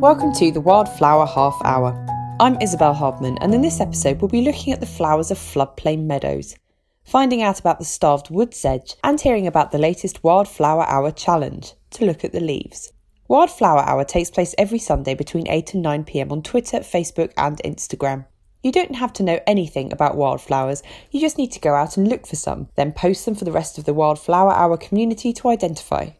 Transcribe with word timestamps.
Welcome 0.00 0.32
to 0.36 0.50
the 0.50 0.62
Wildflower 0.62 1.26
Half 1.26 1.60
Hour. 1.62 2.06
I'm 2.40 2.56
Isabel 2.62 2.94
Hardman, 2.94 3.36
and 3.42 3.52
in 3.52 3.60
this 3.60 3.82
episode, 3.82 4.22
we'll 4.22 4.30
be 4.30 4.40
looking 4.40 4.72
at 4.72 4.80
the 4.80 4.86
flowers 4.86 5.30
of 5.30 5.36
floodplain 5.36 6.06
meadows, 6.06 6.56
finding 7.04 7.42
out 7.42 7.60
about 7.60 7.78
the 7.78 7.84
starved 7.84 8.30
wood 8.30 8.54
sedge, 8.54 8.94
and 9.04 9.20
hearing 9.20 9.46
about 9.46 9.72
the 9.72 9.78
latest 9.78 10.24
Wildflower 10.24 10.88
Hour 10.88 11.10
challenge 11.10 11.74
to 11.90 12.06
look 12.06 12.24
at 12.24 12.32
the 12.32 12.40
leaves. 12.40 12.94
Wildflower 13.28 13.80
Hour 13.80 14.04
takes 14.04 14.30
place 14.30 14.54
every 14.56 14.78
Sunday 14.78 15.14
between 15.14 15.46
8 15.46 15.74
and 15.74 15.82
9 15.82 16.04
pm 16.04 16.32
on 16.32 16.40
Twitter, 16.40 16.78
Facebook, 16.78 17.34
and 17.36 17.60
Instagram. 17.62 18.24
You 18.62 18.72
don't 18.72 18.96
have 18.96 19.12
to 19.12 19.22
know 19.22 19.40
anything 19.46 19.92
about 19.92 20.16
wildflowers, 20.16 20.82
you 21.10 21.20
just 21.20 21.36
need 21.36 21.52
to 21.52 21.60
go 21.60 21.74
out 21.74 21.98
and 21.98 22.08
look 22.08 22.26
for 22.26 22.36
some, 22.36 22.70
then 22.74 22.92
post 22.92 23.26
them 23.26 23.34
for 23.34 23.44
the 23.44 23.52
rest 23.52 23.76
of 23.76 23.84
the 23.84 23.92
Wildflower 23.92 24.52
Hour 24.52 24.78
community 24.78 25.34
to 25.34 25.48
identify. 25.48 26.12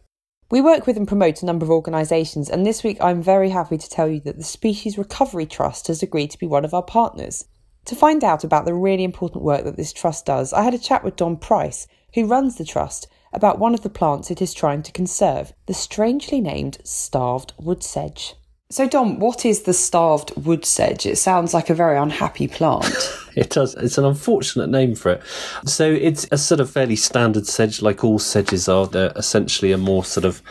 We 0.51 0.59
work 0.59 0.85
with 0.85 0.97
and 0.97 1.07
promote 1.07 1.41
a 1.41 1.45
number 1.45 1.63
of 1.63 1.71
organisations, 1.71 2.49
and 2.49 2.65
this 2.65 2.83
week 2.83 2.97
I'm 2.99 3.23
very 3.23 3.51
happy 3.51 3.77
to 3.77 3.89
tell 3.89 4.09
you 4.09 4.19
that 4.25 4.37
the 4.37 4.43
Species 4.43 4.97
Recovery 4.97 5.45
Trust 5.45 5.87
has 5.87 6.03
agreed 6.03 6.29
to 6.31 6.37
be 6.37 6.45
one 6.45 6.65
of 6.65 6.73
our 6.73 6.83
partners. 6.83 7.45
To 7.85 7.95
find 7.95 8.21
out 8.21 8.43
about 8.43 8.65
the 8.65 8.73
really 8.73 9.05
important 9.05 9.45
work 9.45 9.63
that 9.63 9.77
this 9.77 9.93
trust 9.93 10.25
does, 10.25 10.51
I 10.51 10.63
had 10.63 10.73
a 10.73 10.77
chat 10.77 11.05
with 11.05 11.15
Dom 11.15 11.37
Price, 11.37 11.87
who 12.15 12.27
runs 12.27 12.57
the 12.57 12.65
trust, 12.65 13.07
about 13.31 13.59
one 13.59 13.73
of 13.73 13.81
the 13.81 13.89
plants 13.89 14.29
it 14.29 14.41
is 14.41 14.53
trying 14.53 14.83
to 14.83 14.91
conserve, 14.91 15.53
the 15.67 15.73
strangely 15.73 16.41
named 16.41 16.79
starved 16.83 17.53
wood 17.57 17.81
sedge. 17.81 18.35
So, 18.69 18.89
Dom, 18.89 19.19
what 19.19 19.45
is 19.45 19.61
the 19.61 19.73
starved 19.73 20.33
wood 20.35 20.65
sedge? 20.65 21.05
It 21.05 21.17
sounds 21.17 21.53
like 21.53 21.69
a 21.69 21.73
very 21.73 21.97
unhappy 21.97 22.49
plant. 22.49 22.93
it 23.35 23.49
does. 23.49 23.75
It's 23.75 23.97
an 23.97 24.05
unfortunate 24.05 24.69
name 24.69 24.95
for 24.95 25.13
it. 25.13 25.23
So, 25.65 25.89
it's 25.89 26.27
a 26.31 26.37
sort 26.37 26.59
of 26.59 26.69
fairly 26.69 26.95
standard 26.95 27.47
sedge, 27.47 27.81
like 27.81 28.03
all 28.03 28.19
sedges 28.19 28.67
are. 28.67 28.87
They're 28.87 29.13
essentially 29.15 29.71
a 29.71 29.77
more 29.77 30.03
sort 30.03 30.25
of 30.25 30.41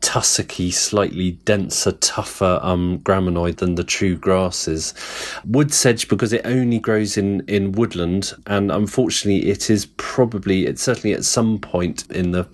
tussocky, 0.00 0.72
slightly 0.72 1.32
denser, 1.44 1.92
tougher 1.92 2.58
um, 2.62 3.00
graminoid 3.00 3.56
than 3.56 3.74
the 3.74 3.84
true 3.84 4.16
grasses. 4.16 4.94
Wood 5.44 5.72
sedge, 5.72 6.08
because 6.08 6.32
it 6.32 6.42
only 6.44 6.78
grows 6.78 7.16
in, 7.16 7.42
in 7.46 7.72
woodland, 7.72 8.32
and 8.46 8.72
unfortunately, 8.72 9.50
it 9.50 9.70
is 9.70 9.86
probably, 9.96 10.66
it's 10.66 10.82
certainly 10.82 11.14
at 11.14 11.24
some 11.24 11.58
point 11.58 12.10
in 12.10 12.32
the 12.32 12.48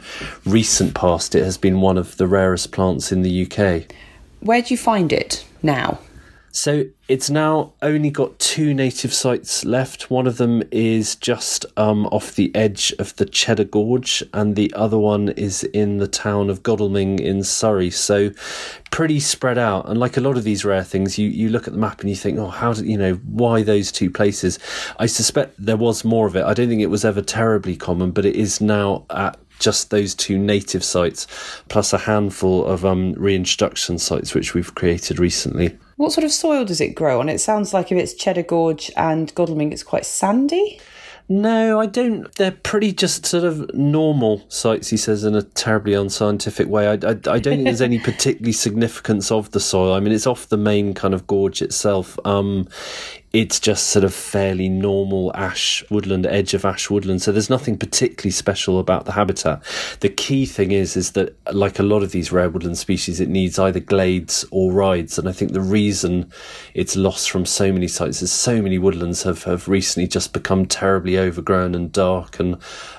recent 0.44 0.94
past, 0.94 1.34
it 1.34 1.44
has 1.44 1.56
been 1.56 1.80
one 1.80 1.98
of 1.98 2.16
the 2.16 2.26
rarest 2.26 2.72
plants 2.72 3.12
in 3.12 3.22
the 3.22 3.46
UK. 3.46 3.92
Where 4.40 4.62
do 4.62 4.74
you 4.74 4.78
find 4.78 5.12
it 5.12 5.44
now? 5.62 5.98
So 6.56 6.86
it's 7.06 7.28
now 7.28 7.74
only 7.82 8.08
got 8.08 8.38
two 8.38 8.72
native 8.72 9.12
sites 9.12 9.62
left. 9.66 10.10
One 10.10 10.26
of 10.26 10.38
them 10.38 10.62
is 10.70 11.14
just 11.14 11.66
um, 11.76 12.06
off 12.06 12.34
the 12.34 12.50
edge 12.54 12.94
of 12.98 13.14
the 13.16 13.26
Cheddar 13.26 13.64
Gorge, 13.64 14.22
and 14.32 14.56
the 14.56 14.72
other 14.74 14.96
one 14.96 15.28
is 15.28 15.64
in 15.64 15.98
the 15.98 16.08
town 16.08 16.48
of 16.48 16.62
Godalming 16.62 17.18
in 17.18 17.44
Surrey. 17.44 17.90
So 17.90 18.30
pretty 18.90 19.20
spread 19.20 19.58
out. 19.58 19.86
And 19.86 20.00
like 20.00 20.16
a 20.16 20.22
lot 20.22 20.38
of 20.38 20.44
these 20.44 20.64
rare 20.64 20.82
things, 20.82 21.18
you, 21.18 21.28
you 21.28 21.50
look 21.50 21.66
at 21.66 21.74
the 21.74 21.78
map 21.78 22.00
and 22.00 22.08
you 22.08 22.16
think, 22.16 22.38
oh, 22.38 22.48
how 22.48 22.72
did 22.72 22.86
you 22.86 22.96
know 22.96 23.16
why 23.26 23.62
those 23.62 23.92
two 23.92 24.10
places? 24.10 24.58
I 24.98 25.04
suspect 25.04 25.56
there 25.58 25.76
was 25.76 26.06
more 26.06 26.26
of 26.26 26.36
it. 26.36 26.44
I 26.44 26.54
don't 26.54 26.70
think 26.70 26.80
it 26.80 26.86
was 26.86 27.04
ever 27.04 27.20
terribly 27.20 27.76
common, 27.76 28.12
but 28.12 28.24
it 28.24 28.34
is 28.34 28.62
now 28.62 29.04
at 29.10 29.38
just 29.58 29.90
those 29.90 30.14
two 30.14 30.38
native 30.38 30.82
sites, 30.82 31.26
plus 31.68 31.92
a 31.92 31.98
handful 31.98 32.64
of 32.64 32.86
um, 32.86 33.12
reintroduction 33.12 33.98
sites 33.98 34.34
which 34.34 34.54
we've 34.54 34.74
created 34.74 35.18
recently. 35.18 35.76
What 35.96 36.12
sort 36.12 36.24
of 36.24 36.32
soil 36.32 36.64
does 36.64 36.80
it 36.80 36.94
grow 36.94 37.20
on? 37.20 37.28
It 37.28 37.40
sounds 37.40 37.72
like 37.72 37.90
if 37.90 37.98
it's 37.98 38.14
Cheddar 38.14 38.42
Gorge 38.42 38.90
and 38.96 39.34
Godalming, 39.34 39.72
it's 39.72 39.82
quite 39.82 40.04
sandy. 40.04 40.78
No, 41.28 41.80
I 41.80 41.86
don't. 41.86 42.32
They're 42.36 42.52
pretty 42.52 42.92
just 42.92 43.26
sort 43.26 43.42
of 43.42 43.74
normal 43.74 44.44
sites, 44.48 44.90
he 44.90 44.96
says, 44.96 45.24
in 45.24 45.34
a 45.34 45.42
terribly 45.42 45.94
unscientific 45.94 46.68
way. 46.68 46.86
I, 46.86 46.92
I, 46.92 46.94
I 46.94 47.14
don't 47.14 47.42
think 47.42 47.64
there's 47.64 47.80
any 47.80 47.98
particularly 47.98 48.52
significance 48.52 49.32
of 49.32 49.50
the 49.50 49.58
soil. 49.58 49.92
I 49.94 50.00
mean, 50.00 50.12
it's 50.12 50.26
off 50.26 50.48
the 50.48 50.56
main 50.56 50.94
kind 50.94 51.14
of 51.14 51.26
gorge 51.26 51.62
itself. 51.62 52.16
Um, 52.24 52.68
it's 53.32 53.60
just 53.60 53.88
sort 53.88 54.04
of 54.04 54.14
fairly 54.14 54.68
normal 54.68 55.30
ash 55.34 55.84
woodland, 55.90 56.26
edge 56.26 56.54
of 56.54 56.64
ash 56.64 56.88
woodland. 56.88 57.20
So 57.20 57.32
there's 57.32 57.50
nothing 57.50 57.76
particularly 57.76 58.30
special 58.30 58.78
about 58.78 59.04
the 59.04 59.12
habitat. 59.12 59.62
The 60.00 60.08
key 60.08 60.46
thing 60.46 60.72
is, 60.72 60.96
is 60.96 61.12
that 61.12 61.36
like 61.52 61.78
a 61.78 61.82
lot 61.82 62.02
of 62.02 62.12
these 62.12 62.32
rare 62.32 62.48
woodland 62.48 62.78
species, 62.78 63.20
it 63.20 63.28
needs 63.28 63.58
either 63.58 63.80
glades 63.80 64.44
or 64.50 64.72
rides. 64.72 65.18
And 65.18 65.28
I 65.28 65.32
think 65.32 65.52
the 65.52 65.60
reason 65.60 66.30
it's 66.74 66.96
lost 66.96 67.30
from 67.30 67.44
so 67.44 67.72
many 67.72 67.88
sites 67.88 68.22
is 68.22 68.32
so 68.32 68.62
many 68.62 68.78
woodlands 68.78 69.22
have, 69.24 69.44
have 69.44 69.68
recently 69.68 70.08
just 70.08 70.32
become 70.32 70.66
terribly 70.66 71.18
overgrown 71.18 71.74
and 71.74 71.92
dark 71.92 72.40
and 72.40 72.56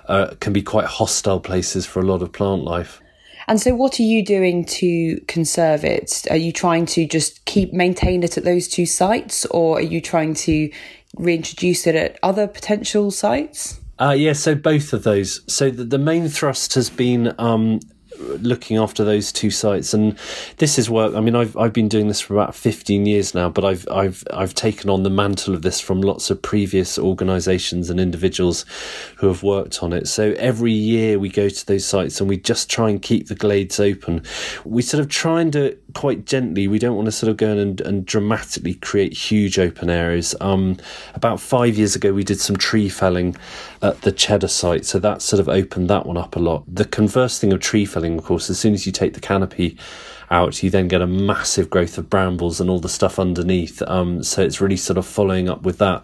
uh, 0.07 0.35
can 0.39 0.53
be 0.53 0.61
quite 0.61 0.85
hostile 0.85 1.39
places 1.39 1.85
for 1.85 1.99
a 1.99 2.05
lot 2.05 2.21
of 2.21 2.31
plant 2.31 2.63
life. 2.63 3.01
And 3.47 3.61
so, 3.61 3.73
what 3.73 3.99
are 3.99 4.03
you 4.03 4.25
doing 4.25 4.65
to 4.65 5.19
conserve 5.27 5.85
it? 5.85 6.25
Are 6.29 6.37
you 6.37 6.51
trying 6.51 6.85
to 6.87 7.07
just 7.07 7.45
keep 7.45 7.71
maintain 7.71 8.23
it 8.23 8.37
at 8.37 8.43
those 8.43 8.67
two 8.67 8.85
sites, 8.85 9.45
or 9.45 9.77
are 9.77 9.81
you 9.81 10.01
trying 10.01 10.33
to 10.35 10.69
reintroduce 11.15 11.87
it 11.87 11.95
at 11.95 12.19
other 12.23 12.47
potential 12.47 13.09
sites? 13.09 13.79
Uh, 13.99 14.15
yeah, 14.17 14.33
so 14.33 14.53
both 14.53 14.93
of 14.93 15.03
those. 15.03 15.41
So 15.51 15.71
the, 15.71 15.83
the 15.83 15.97
main 15.97 16.27
thrust 16.27 16.73
has 16.75 16.89
been 16.89 17.33
um, 17.39 17.79
looking 18.19 18.77
after 18.77 19.03
those 19.03 19.31
two 19.31 19.51
sites. 19.51 19.93
And 19.93 20.17
this 20.57 20.77
is 20.77 20.89
work 20.89 21.15
i 21.15 21.19
mean 21.19 21.35
i've 21.35 21.55
i've 21.57 21.73
been 21.73 21.87
doing 21.87 22.07
this 22.07 22.21
for 22.21 22.33
about 22.33 22.55
15 22.55 23.05
years 23.05 23.33
now 23.33 23.49
but 23.49 23.63
i've 23.63 23.87
i've 23.89 24.23
i've 24.33 24.53
taken 24.53 24.89
on 24.89 25.03
the 25.03 25.09
mantle 25.09 25.53
of 25.53 25.61
this 25.61 25.79
from 25.79 26.01
lots 26.01 26.29
of 26.29 26.41
previous 26.41 26.97
organizations 26.97 27.89
and 27.89 27.99
individuals 27.99 28.65
who 29.17 29.27
have 29.27 29.43
worked 29.43 29.83
on 29.83 29.93
it. 29.93 30.07
So 30.07 30.33
every 30.37 30.71
year 30.71 31.19
we 31.19 31.29
go 31.29 31.49
to 31.49 31.65
those 31.65 31.85
sites 31.85 32.19
and 32.19 32.29
we 32.29 32.37
just 32.37 32.69
try 32.69 32.89
and 32.89 33.01
keep 33.01 33.27
the 33.27 33.35
glades 33.35 33.79
open. 33.79 34.23
We 34.63 34.81
sort 34.81 35.01
of 35.01 35.09
try 35.09 35.41
and 35.41 35.51
do 35.51 35.65
it 35.65 35.83
quite 35.93 36.25
gently. 36.25 36.67
We 36.67 36.79
don't 36.79 36.95
want 36.95 37.07
to 37.07 37.11
sort 37.11 37.29
of 37.29 37.37
go 37.37 37.51
in 37.51 37.57
and, 37.57 37.81
and 37.81 38.05
dramatically 38.05 38.75
create 38.75 39.13
huge 39.13 39.59
open 39.59 39.89
areas. 39.89 40.35
Um, 40.39 40.77
about 41.15 41.39
five 41.39 41.77
years 41.77 41.95
ago 41.95 42.13
we 42.13 42.23
did 42.23 42.39
some 42.39 42.55
tree 42.55 42.89
felling 42.89 43.35
at 43.81 44.01
the 44.01 44.11
cheddar 44.11 44.47
site. 44.47 44.85
So 44.85 44.99
that 44.99 45.21
sort 45.21 45.39
of 45.39 45.49
opened 45.49 45.89
that 45.89 46.05
one 46.05 46.17
up 46.17 46.35
a 46.35 46.39
lot. 46.39 46.63
The 46.67 46.85
converse 46.85 47.39
thing 47.39 47.51
of 47.51 47.59
tree 47.59 47.85
felling 47.85 48.06
of 48.15 48.23
course, 48.23 48.49
as 48.49 48.59
soon 48.59 48.73
as 48.73 48.85
you 48.85 48.91
take 48.91 49.13
the 49.13 49.19
canopy 49.19 49.77
out, 50.29 50.61
you 50.61 50.69
then 50.69 50.87
get 50.87 51.01
a 51.01 51.07
massive 51.07 51.69
growth 51.69 51.97
of 51.97 52.09
brambles 52.09 52.59
and 52.59 52.69
all 52.69 52.79
the 52.79 52.89
stuff 52.89 53.19
underneath. 53.19 53.81
Um, 53.83 54.23
so 54.23 54.41
it's 54.41 54.61
really 54.61 54.77
sort 54.77 54.97
of 54.97 55.05
following 55.05 55.49
up 55.49 55.63
with 55.63 55.77
that. 55.77 56.03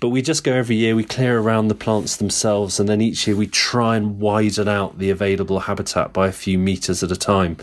But 0.00 0.10
we 0.10 0.22
just 0.22 0.44
go 0.44 0.52
every 0.52 0.76
year, 0.76 0.94
we 0.94 1.04
clear 1.04 1.38
around 1.38 1.68
the 1.68 1.74
plants 1.74 2.16
themselves, 2.16 2.78
and 2.78 2.88
then 2.88 3.00
each 3.00 3.26
year 3.26 3.36
we 3.36 3.46
try 3.46 3.96
and 3.96 4.20
widen 4.20 4.68
out 4.68 4.98
the 4.98 5.10
available 5.10 5.60
habitat 5.60 6.12
by 6.12 6.26
a 6.26 6.32
few 6.32 6.58
meters 6.58 7.02
at 7.02 7.10
a 7.10 7.16
time. 7.16 7.56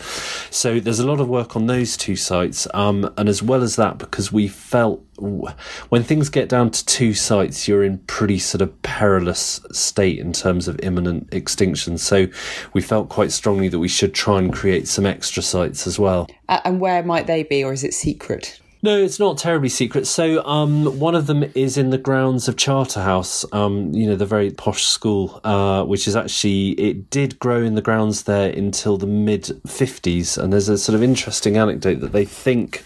So 0.49 0.79
there's 0.79 0.99
a 0.99 1.07
lot 1.07 1.19
of 1.19 1.29
work 1.29 1.55
on 1.55 1.67
those 1.67 1.95
two 1.97 2.15
sites. 2.15 2.67
Um, 2.73 3.13
and 3.17 3.29
as 3.29 3.43
well 3.43 3.61
as 3.61 3.75
that, 3.75 3.97
because 3.97 4.31
we 4.31 4.47
felt 4.47 5.03
when 5.19 6.03
things 6.03 6.29
get 6.29 6.47
down 6.47 6.71
to 6.71 6.85
two 6.85 7.13
sites, 7.13 7.67
you're 7.67 7.83
in 7.83 7.97
pretty 7.99 8.39
sort 8.39 8.61
of 8.61 8.81
perilous 8.81 9.59
state 9.71 10.19
in 10.19 10.31
terms 10.31 10.67
of 10.67 10.79
imminent 10.81 11.33
extinction. 11.33 11.97
So 11.97 12.27
we 12.73 12.81
felt 12.81 13.09
quite 13.09 13.31
strongly 13.31 13.67
that 13.67 13.79
we 13.79 13.87
should 13.87 14.13
try 14.13 14.39
and 14.39 14.53
create 14.53 14.87
some 14.87 15.05
extra 15.05 15.43
sites 15.43 15.85
as 15.87 15.98
well. 15.99 16.27
And 16.47 16.79
where 16.79 17.03
might 17.03 17.27
they 17.27 17.43
be, 17.43 17.63
or 17.63 17.73
is 17.73 17.83
it 17.83 17.93
secret? 17.93 18.59
No, 18.81 18.97
it's 18.97 19.19
not 19.19 19.37
terribly 19.37 19.67
secret. 19.67 20.07
So, 20.07 20.43
um, 20.45 20.99
one 20.99 21.13
of 21.13 21.27
them 21.27 21.43
is 21.53 21.77
in 21.77 21.89
the 21.89 21.97
grounds 21.97 22.47
of 22.47 22.55
Charterhouse, 22.55 23.45
um, 23.51 23.93
you 23.93 24.07
know, 24.07 24.15
the 24.15 24.25
very 24.25 24.51
posh 24.51 24.85
school, 24.85 25.41
uh, 25.43 25.83
which 25.83 26.07
is 26.07 26.15
actually, 26.15 26.69
it 26.71 27.09
did 27.09 27.37
grow 27.39 27.61
in 27.61 27.75
the 27.75 27.81
grounds 27.81 28.23
there 28.23 28.49
until 28.49 28.97
the 28.97 29.05
mid 29.05 29.43
50s. 29.67 30.37
And 30.37 30.53
there's 30.53 30.69
a 30.69 30.77
sort 30.77 30.95
of 30.95 31.03
interesting 31.03 31.57
anecdote 31.57 31.99
that 31.99 32.13
they 32.13 32.23
think 32.23 32.85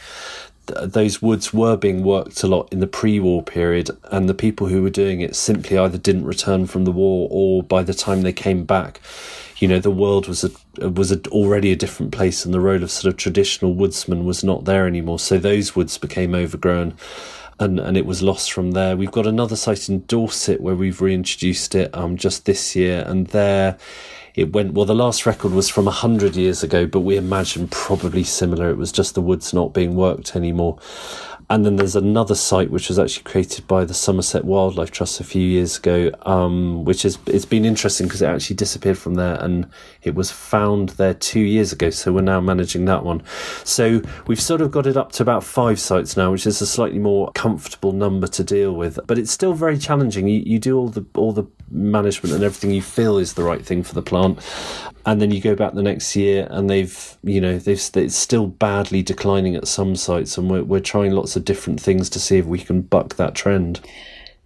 those 0.66 1.22
woods 1.22 1.54
were 1.54 1.76
being 1.76 2.04
worked 2.04 2.42
a 2.42 2.48
lot 2.48 2.72
in 2.72 2.80
the 2.80 2.88
pre-war 2.88 3.44
period, 3.44 3.92
and 4.06 4.28
the 4.28 4.34
people 4.34 4.68
who 4.68 4.82
were 4.82 4.90
doing 4.90 5.22
it 5.22 5.36
simply 5.36 5.78
either 5.78 5.98
didn't 5.98 6.26
return 6.26 6.66
from 6.66 6.86
the 6.86 6.92
war, 6.92 7.28
or 7.30 7.62
by 7.62 7.84
the 7.84 7.94
time 7.94 8.22
they 8.22 8.34
came 8.34 8.64
back, 8.64 9.00
you 9.64 9.70
know, 9.70 9.80
the 9.80 9.90
world 9.90 10.28
was 10.28 10.44
a, 10.44 10.90
was 10.90 11.10
a, 11.10 11.22
already 11.30 11.72
a 11.72 11.76
different 11.78 12.12
place, 12.12 12.44
and 12.44 12.54
the 12.54 12.60
role 12.60 12.84
of 12.84 12.92
sort 12.92 13.14
of 13.14 13.18
traditional 13.18 13.74
woodsman 13.74 14.26
was 14.26 14.44
not 14.44 14.66
there 14.66 14.86
anymore. 14.86 15.20
So 15.20 15.38
those 15.38 15.74
woods 15.74 15.98
became 15.98 16.36
overgrown. 16.36 16.98
And, 17.62 17.80
and 17.80 17.96
it 17.96 18.06
was 18.06 18.22
lost 18.22 18.52
from 18.52 18.72
there. 18.72 18.98
We've 18.98 19.10
got 19.10 19.26
another 19.26 19.56
site 19.56 19.88
in 19.88 20.02
Dorset 20.02 20.60
where 20.60 20.76
we've 20.76 21.00
reintroduced 21.00 21.76
it 21.76 21.96
um, 21.96 22.18
just 22.18 22.46
this 22.46 22.76
year, 22.76 23.06
and 23.08 23.28
there 23.28 23.78
it 24.36 24.52
went 24.52 24.74
well 24.74 24.86
the 24.86 24.96
last 24.96 25.26
record 25.26 25.54
was 25.54 25.70
from 25.70 25.86
100 25.86 26.36
years 26.36 26.64
ago 26.64 26.88
but 26.88 27.02
we 27.02 27.16
imagine 27.16 27.68
probably 27.68 28.24
similar 28.24 28.72
it 28.72 28.78
was 28.78 28.92
just 28.92 29.14
the 29.14 29.22
woods 29.22 29.54
not 29.54 29.76
being 29.76 29.96
worked 29.96 30.36
anymore 30.36 30.80
and 31.50 31.66
then 31.66 31.76
there's 31.76 31.96
another 31.96 32.36
site 32.36 32.72
which 32.72 32.90
was 32.90 32.98
actually 32.98 33.24
created 33.24 33.68
by 33.68 33.86
the 33.86 33.94
Somerset 33.94 34.46
Wildlife 34.46 34.92
Trust 34.92 35.20
a 35.20 35.24
few 35.24 35.42
years 35.42 35.78
ago, 35.78 36.12
um, 36.26 36.86
which 36.86 37.06
is 37.06 37.18
it's 37.28 37.46
been 37.46 37.66
interesting 37.66 38.08
because 38.08 38.22
it 38.22 38.28
actually 38.28 38.56
disappeared 38.56 38.98
from 38.98 39.16
there 39.16 39.36
and 39.42 39.68
it 40.04 40.16
was 40.16 40.32
found 40.32 40.90
there 40.90 41.14
two 41.14 41.42
years 41.42 41.72
ago. 41.74 41.90
So 41.90 42.14
we're 42.14 42.22
now 42.22 42.40
managing 42.40 42.86
that 42.86 43.04
one. 43.04 43.24
So 43.64 44.02
we've 44.28 44.42
sort 44.42 44.62
of 44.62 44.72
got 44.72 44.88
it 44.88 44.98
up 44.98 45.12
to 45.14 45.24
about 45.24 45.44
five 45.44 45.80
sites 45.80 46.16
now, 46.16 46.32
which 46.32 46.48
is 46.48 46.62
a 46.62 46.68
slightly 46.68 47.00
more 47.00 47.32
comfortable 47.34 47.92
number 47.92 48.28
to 48.28 48.44
deal 48.44 48.74
with. 48.74 49.00
But 49.06 49.20
it's 49.20 49.32
still 49.32 49.54
very 49.54 49.78
challenging. 49.78 50.28
You, 50.28 50.44
you 50.46 50.60
do 50.60 50.78
all 50.78 50.90
the 50.90 51.06
all 51.16 51.34
the 51.34 51.46
management 51.70 52.36
and 52.36 52.44
everything 52.44 52.72
you 52.72 52.82
feel 52.82 53.18
is 53.18 53.34
the 53.34 53.44
right 53.44 53.66
thing 53.66 53.84
for 53.84 53.94
the 53.94 54.02
plant, 54.02 54.40
and 55.06 55.22
then 55.22 55.32
you 55.32 55.42
go 55.42 55.56
back 55.56 55.74
the 55.74 55.84
next 55.84 56.16
year 56.16 56.48
and 56.52 56.70
they've 56.70 57.18
you 57.24 57.42
know 57.42 57.58
they've 57.58 57.82
it's 57.96 58.16
still 58.16 58.48
badly 58.48 59.02
declining 59.02 59.56
at 59.56 59.68
some 59.68 59.96
sites, 59.96 60.38
and 60.38 60.50
we're 60.50 60.64
we're 60.64 60.80
trying 60.80 61.12
lots 61.12 61.33
of 61.36 61.46
different 61.46 61.82
things 61.82 62.10
to 62.12 62.20
see 62.20 62.38
if 62.38 62.46
we 62.46 62.60
can 62.60 62.82
buck 62.82 63.16
that 63.16 63.36
trend. 63.36 63.82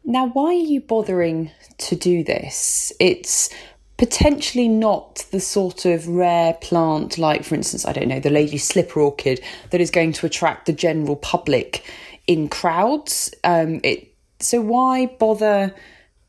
Now, 0.03 0.27
why 0.27 0.47
are 0.47 0.53
you 0.53 0.81
bothering 0.81 1.51
to 1.79 1.95
do 1.95 2.23
this? 2.23 2.93
It's 2.99 3.49
potentially 3.97 4.67
not 4.67 5.25
the 5.31 5.39
sort 5.39 5.85
of 5.85 6.07
rare 6.07 6.53
plant 6.61 7.17
like 7.17 7.43
for 7.43 7.55
instance 7.55 7.85
i 7.85 7.91
don't 7.91 8.07
know 8.07 8.19
the 8.19 8.29
lady 8.29 8.57
slipper 8.57 8.99
orchid 8.99 9.41
that 9.71 9.81
is 9.81 9.89
going 9.89 10.13
to 10.13 10.25
attract 10.25 10.67
the 10.67 10.73
general 10.73 11.15
public 11.15 11.83
in 12.27 12.47
crowds 12.47 13.33
um, 13.43 13.81
it 13.83 14.13
so 14.39 14.61
why 14.61 15.07
bother 15.19 15.73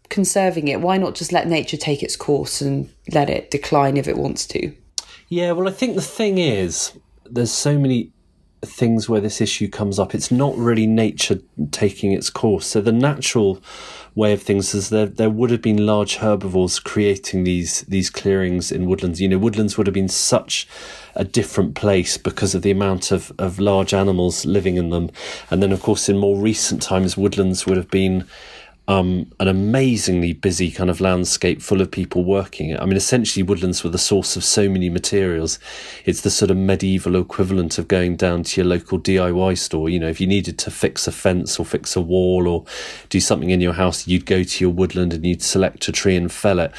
conserving 0.08 0.68
it 0.68 0.80
why 0.80 0.96
not 0.96 1.14
just 1.14 1.30
let 1.30 1.46
nature 1.46 1.76
take 1.76 2.02
its 2.02 2.16
course 2.16 2.62
and 2.62 2.90
let 3.12 3.28
it 3.28 3.50
decline 3.50 3.98
if 3.98 4.08
it 4.08 4.16
wants 4.16 4.46
to 4.46 4.72
yeah 5.28 5.52
well 5.52 5.68
i 5.68 5.72
think 5.72 5.94
the 5.94 6.00
thing 6.00 6.38
is 6.38 6.92
there's 7.26 7.52
so 7.52 7.78
many 7.78 8.10
things 8.62 9.08
where 9.08 9.20
this 9.20 9.40
issue 9.40 9.68
comes 9.68 9.98
up 9.98 10.14
it's 10.14 10.30
not 10.30 10.56
really 10.56 10.86
nature 10.86 11.38
taking 11.70 12.12
its 12.12 12.28
course 12.28 12.66
so 12.66 12.80
the 12.80 12.92
natural 12.92 13.62
way 14.18 14.32
of 14.32 14.42
things 14.42 14.74
is 14.74 14.90
there 14.90 15.06
there 15.06 15.30
would 15.30 15.50
have 15.50 15.62
been 15.62 15.86
large 15.86 16.16
herbivores 16.16 16.80
creating 16.80 17.44
these 17.44 17.82
these 17.82 18.10
clearings 18.10 18.72
in 18.72 18.86
woodlands. 18.86 19.20
You 19.20 19.28
know, 19.28 19.38
woodlands 19.38 19.78
would 19.78 19.86
have 19.86 19.94
been 19.94 20.08
such 20.08 20.66
a 21.14 21.24
different 21.24 21.76
place 21.76 22.18
because 22.18 22.54
of 22.54 22.62
the 22.62 22.72
amount 22.72 23.12
of, 23.12 23.32
of 23.38 23.60
large 23.60 23.94
animals 23.94 24.44
living 24.44 24.76
in 24.76 24.90
them. 24.90 25.10
And 25.50 25.62
then 25.62 25.70
of 25.70 25.82
course 25.82 26.08
in 26.08 26.18
more 26.18 26.36
recent 26.36 26.82
times 26.82 27.16
woodlands 27.16 27.64
would 27.64 27.76
have 27.76 27.90
been 27.90 28.26
um, 28.88 29.30
an 29.38 29.48
amazingly 29.48 30.32
busy 30.32 30.70
kind 30.70 30.88
of 30.88 30.98
landscape 30.98 31.60
full 31.60 31.82
of 31.82 31.90
people 31.90 32.24
working. 32.24 32.76
I 32.76 32.86
mean, 32.86 32.96
essentially, 32.96 33.42
woodlands 33.42 33.84
were 33.84 33.90
the 33.90 33.98
source 33.98 34.34
of 34.34 34.42
so 34.42 34.66
many 34.66 34.88
materials. 34.88 35.58
It's 36.06 36.22
the 36.22 36.30
sort 36.30 36.50
of 36.50 36.56
medieval 36.56 37.14
equivalent 37.14 37.78
of 37.78 37.86
going 37.86 38.16
down 38.16 38.44
to 38.44 38.60
your 38.60 38.66
local 38.66 38.98
DIY 38.98 39.58
store. 39.58 39.90
You 39.90 40.00
know, 40.00 40.08
if 40.08 40.22
you 40.22 40.26
needed 40.26 40.58
to 40.60 40.70
fix 40.70 41.06
a 41.06 41.12
fence 41.12 41.60
or 41.60 41.66
fix 41.66 41.96
a 41.96 42.00
wall 42.00 42.48
or 42.48 42.64
do 43.10 43.20
something 43.20 43.50
in 43.50 43.60
your 43.60 43.74
house, 43.74 44.08
you'd 44.08 44.24
go 44.24 44.42
to 44.42 44.64
your 44.64 44.72
woodland 44.72 45.12
and 45.12 45.24
you'd 45.26 45.42
select 45.42 45.86
a 45.88 45.92
tree 45.92 46.16
and 46.16 46.32
fell 46.32 46.58
it. 46.58 46.72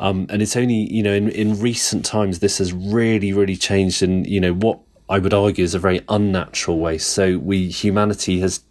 Um, 0.00 0.26
and 0.28 0.42
it's 0.42 0.56
only, 0.56 0.92
you 0.92 1.02
know, 1.02 1.14
in, 1.14 1.30
in 1.30 1.58
recent 1.58 2.04
times, 2.04 2.40
this 2.40 2.58
has 2.58 2.74
really, 2.74 3.32
really 3.32 3.56
changed. 3.56 4.02
And, 4.02 4.26
you 4.26 4.38
know, 4.38 4.52
what 4.52 4.80
I 5.06 5.18
would 5.18 5.34
argue 5.34 5.64
is 5.64 5.74
a 5.74 5.78
very 5.78 6.00
unnatural 6.08 6.78
way. 6.78 6.96
So 6.96 7.36
we 7.36 7.68
humanity 7.68 8.40
has 8.40 8.64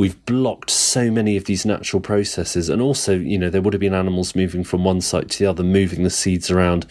we've 0.00 0.24
blocked 0.24 0.70
so 0.70 1.10
many 1.10 1.36
of 1.36 1.44
these 1.44 1.66
natural 1.66 2.00
processes. 2.00 2.70
And 2.70 2.80
also 2.80 3.14
you 3.14 3.38
know 3.38 3.50
there 3.50 3.60
would 3.60 3.74
have 3.74 3.82
been 3.82 3.92
animals 3.92 4.34
moving 4.34 4.64
from 4.64 4.82
one 4.82 5.02
site 5.02 5.28
to 5.28 5.38
the 5.38 5.44
other 5.44 5.62
moving 5.62 6.04
the 6.04 6.10
seeds 6.10 6.50
around. 6.50 6.86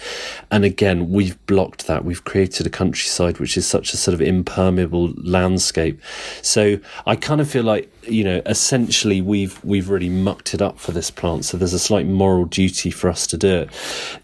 And 0.51 0.63
again 0.63 1.09
we've 1.09 1.43
blocked 1.47 1.87
that. 1.87 2.05
We've 2.05 2.23
created 2.23 2.67
a 2.67 2.69
countryside 2.69 3.39
which 3.39 3.57
is 3.57 3.65
such 3.65 3.95
a 3.95 3.97
sort 3.97 4.13
of 4.13 4.21
impermeable 4.21 5.11
landscape. 5.17 5.99
So 6.43 6.79
i 7.07 7.15
kind 7.15 7.41
of 7.41 7.49
feel 7.49 7.63
like 7.63 7.91
you 8.03 8.23
know 8.23 8.43
essentially 8.45 9.21
we've 9.21 9.63
we've 9.63 9.89
really 9.89 10.09
mucked 10.09 10.53
it 10.53 10.61
up 10.61 10.79
for 10.79 10.91
this 10.91 11.09
plant. 11.09 11.45
So 11.45 11.57
there's 11.57 11.73
a 11.73 11.79
slight 11.79 12.05
moral 12.05 12.45
duty 12.45 12.91
for 12.91 13.09
us 13.09 13.25
to 13.25 13.37
do 13.37 13.61
it. 13.61 13.69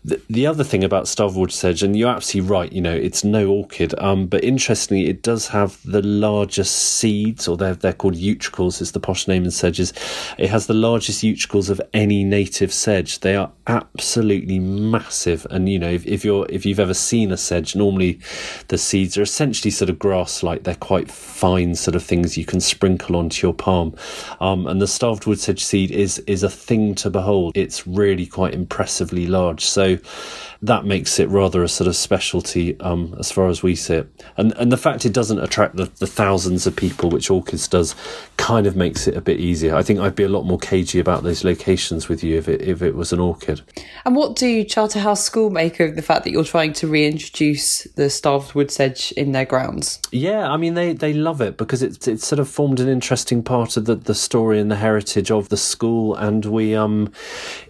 The, 0.05 0.21
the 0.29 0.45
other 0.45 0.63
thing 0.63 0.83
about 0.83 1.07
starved 1.07 1.35
wood 1.35 1.51
sedge 1.51 1.81
and 1.81 1.97
you're 1.97 2.15
absolutely 2.15 2.51
right 2.51 2.71
you 2.71 2.81
know 2.81 2.93
it's 2.93 3.23
no 3.23 3.47
orchid 3.47 3.97
um, 3.97 4.27
but 4.27 4.43
interestingly 4.43 5.07
it 5.09 5.23
does 5.23 5.47
have 5.47 5.79
the 5.85 6.03
largest 6.03 6.75
seeds 6.75 7.47
or 7.47 7.57
they're, 7.57 7.73
they're 7.73 7.91
called 7.91 8.15
utricles 8.15 8.74
is 8.81 8.91
the 8.91 8.99
posh 8.99 9.27
name 9.27 9.43
in 9.43 9.51
sedges. 9.51 9.93
It 10.37 10.49
has 10.49 10.67
the 10.67 10.73
largest 10.73 11.23
utricles 11.23 11.69
of 11.69 11.81
any 11.93 12.23
native 12.23 12.73
sedge. 12.73 13.19
They 13.19 13.35
are 13.35 13.51
absolutely 13.67 14.59
massive, 14.59 15.45
and 15.49 15.69
you 15.69 15.79
know 15.79 15.89
if, 15.89 16.05
if 16.05 16.23
you're 16.23 16.45
if 16.49 16.65
you've 16.65 16.79
ever 16.79 16.93
seen 16.93 17.31
a 17.31 17.37
sedge, 17.37 17.75
normally 17.75 18.19
the 18.67 18.77
seeds 18.77 19.17
are 19.17 19.21
essentially 19.21 19.71
sort 19.71 19.89
of 19.89 19.99
grass-like. 19.99 20.63
They're 20.63 20.75
quite 20.75 21.09
fine 21.09 21.75
sort 21.75 21.95
of 21.95 22.03
things 22.03 22.37
you 22.37 22.45
can 22.45 22.59
sprinkle 22.59 23.15
onto 23.15 23.45
your 23.45 23.53
palm. 23.53 23.95
Um, 24.39 24.67
and 24.67 24.81
the 24.81 24.87
starved 24.87 25.25
wood 25.25 25.39
sedge 25.39 25.63
seed 25.63 25.91
is 25.91 26.19
is 26.19 26.43
a 26.43 26.49
thing 26.49 26.95
to 26.95 27.09
behold. 27.09 27.53
It's 27.55 27.87
really 27.87 28.25
quite 28.25 28.53
impressively 28.53 29.27
large. 29.27 29.63
So 29.65 29.97
that 30.61 30.85
makes 30.85 31.19
it 31.19 31.29
rather 31.29 31.63
a 31.63 31.69
sort 31.69 31.87
of 31.87 31.95
specialty 31.95 32.79
um, 32.79 33.15
as 33.19 33.31
far 33.31 33.47
as 33.47 33.61
we 33.61 33.75
see 33.75 33.95
it. 33.95 34.23
And 34.37 34.53
and 34.53 34.71
the 34.71 34.77
fact 34.77 35.05
it 35.05 35.13
doesn't 35.13 35.39
attract 35.39 35.75
the, 35.75 35.85
the 35.99 36.07
thousands 36.07 36.65
of 36.67 36.75
people 36.75 37.09
which 37.09 37.29
Orchids 37.29 37.67
does 37.67 37.95
kind 38.37 38.64
of 38.65 38.75
makes 38.75 39.07
it 39.07 39.15
a 39.15 39.21
bit 39.21 39.39
easier. 39.39 39.75
I 39.75 39.83
think 39.83 39.99
I'd 39.99 40.15
be 40.15 40.23
a 40.23 40.29
lot 40.29 40.43
more 40.43 40.57
cagey 40.57 40.99
about 40.99 41.23
those 41.23 41.43
locations 41.43 42.09
with 42.09 42.23
you 42.23 42.37
if 42.37 42.47
it 42.47 42.61
if 42.61 42.81
it 42.81 42.95
was 42.95 43.13
an 43.13 43.19
orchid. 43.19 43.61
And 44.05 44.15
what 44.15 44.35
do 44.35 44.63
Charterhouse 44.63 45.23
School 45.23 45.49
make 45.49 45.79
of 45.79 45.95
the 45.95 46.01
fact 46.01 46.23
that 46.23 46.31
you're 46.31 46.43
trying 46.43 46.73
to 46.73 46.87
reintroduce 46.87 47.83
the 47.95 48.09
starved 48.09 48.53
wood 48.53 48.71
sedge 48.71 49.11
in 49.13 49.31
their 49.31 49.45
grounds? 49.45 49.99
Yeah, 50.11 50.49
I 50.49 50.57
mean 50.57 50.73
they, 50.73 50.93
they 50.93 51.13
love 51.13 51.41
it 51.41 51.57
because 51.57 51.81
it's 51.81 52.07
it's 52.07 52.25
sort 52.25 52.39
of 52.39 52.49
formed 52.49 52.79
an 52.79 52.87
interesting 52.87 53.43
part 53.43 53.77
of 53.77 53.85
the, 53.85 53.95
the 53.95 54.15
story 54.15 54.59
and 54.59 54.71
the 54.71 54.75
heritage 54.75 55.31
of 55.31 55.49
the 55.49 55.57
school 55.57 56.15
and 56.15 56.45
we 56.45 56.75
um 56.75 57.11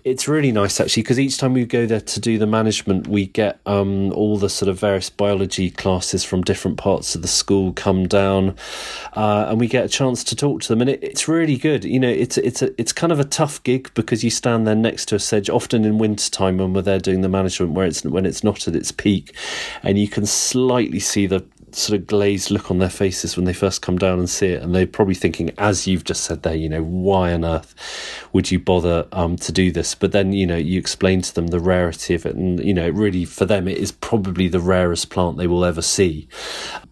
it's 0.04 0.28
really 0.28 0.52
nice 0.52 0.80
actually 0.80 1.04
because 1.04 1.20
each 1.20 1.38
time 1.38 1.54
we 1.54 1.66
go 1.66 1.86
there 1.86 2.02
to 2.02 2.20
do 2.20 2.38
the 2.38 2.48
management, 2.48 3.08
we 3.08 3.28
get 3.28 3.60
um, 3.66 4.12
all 4.14 4.38
the 4.38 4.50
sort 4.50 4.70
of 4.70 4.80
various 4.80 5.10
biology 5.10 5.70
classes 5.70 6.24
from 6.24 6.42
different 6.42 6.78
parts 6.78 7.16
of 7.16 7.22
the 7.22 7.28
school 7.28 7.74
come 7.74 8.08
down, 8.08 8.56
uh, 9.14 9.48
and 9.50 9.60
we 9.60 9.68
get 9.68 9.86
a 9.86 9.90
chance 9.90 10.24
to 10.24 10.36
talk 10.36 10.62
to 10.62 10.68
them, 10.76 10.88
and 10.88 10.90
it, 10.90 11.04
it's 11.04 11.28
really 11.28 11.58
good. 11.58 11.86
You 11.86 12.00
know, 12.00 12.10
it's 12.10 12.38
it's 12.38 12.62
a, 12.62 12.80
it's 12.80 12.92
kind 12.92 13.12
of 13.12 13.20
a 13.20 13.24
tough 13.24 13.62
gig 13.64 13.92
because 13.94 14.24
you 14.24 14.30
stand 14.30 14.68
there 14.68 14.76
next 14.76 15.06
to 15.10 15.16
a 15.16 15.20
sedge, 15.20 15.50
often 15.50 15.86
in 15.86 15.98
winter 15.98 16.30
time 16.30 16.58
when 16.58 16.74
we're 16.74 16.82
there 16.82 17.00
doing 17.00 17.22
the 17.22 17.30
management, 17.30 17.74
where 17.74 17.86
it's 17.86 18.04
when 18.04 18.26
it's 18.26 18.44
not 18.44 18.68
at 18.68 18.76
its 18.76 18.92
peak, 18.92 19.36
and 19.84 19.98
you 19.98 20.08
can 20.08 20.26
slightly 20.26 21.00
see 21.00 21.26
the 21.26 21.46
sort 21.78 22.00
of 22.00 22.08
glazed 22.08 22.52
look 22.52 22.72
on 22.72 22.80
their 22.80 22.90
faces 22.90 23.36
when 23.36 23.46
they 23.46 23.54
first 23.54 23.82
come 23.82 23.98
down 23.98 24.20
and 24.20 24.30
see 24.30 24.48
it, 24.48 24.64
and 24.64 24.74
they're 24.74 24.88
probably 24.88 25.16
thinking, 25.16 25.52
as 25.58 25.88
you've 25.88 26.04
just 26.04 26.24
said 26.24 26.44
there, 26.44 26.56
you 26.56 26.70
know, 26.70 26.84
why 26.84 27.34
on 27.34 27.44
earth 27.44 27.76
would 28.34 28.52
you 28.52 28.60
bother 28.60 29.08
um, 29.12 29.36
to 29.38 29.52
do 29.52 29.72
this? 29.72 29.96
But 29.96 30.12
then, 30.12 30.34
you 30.34 30.48
know, 30.48 30.56
you 30.56 30.80
explain 30.80 31.22
to 31.22 31.34
them 31.34 31.48
the 31.48 31.60
rarity 31.60 32.16
of 32.16 32.26
it, 32.26 32.36
and 32.36 32.64
you 32.64 32.74
know, 32.74 32.90
really 32.90 33.26
for 33.26 33.46
them, 33.46 33.68
it 33.68 33.78
is 33.78 33.92
probably 33.92 34.48
the 34.48 34.60
rarest 34.60 35.10
plant 35.10 35.38
they 35.38 35.48
will 35.48 35.66
ever 35.66 35.82
see, 35.82 36.28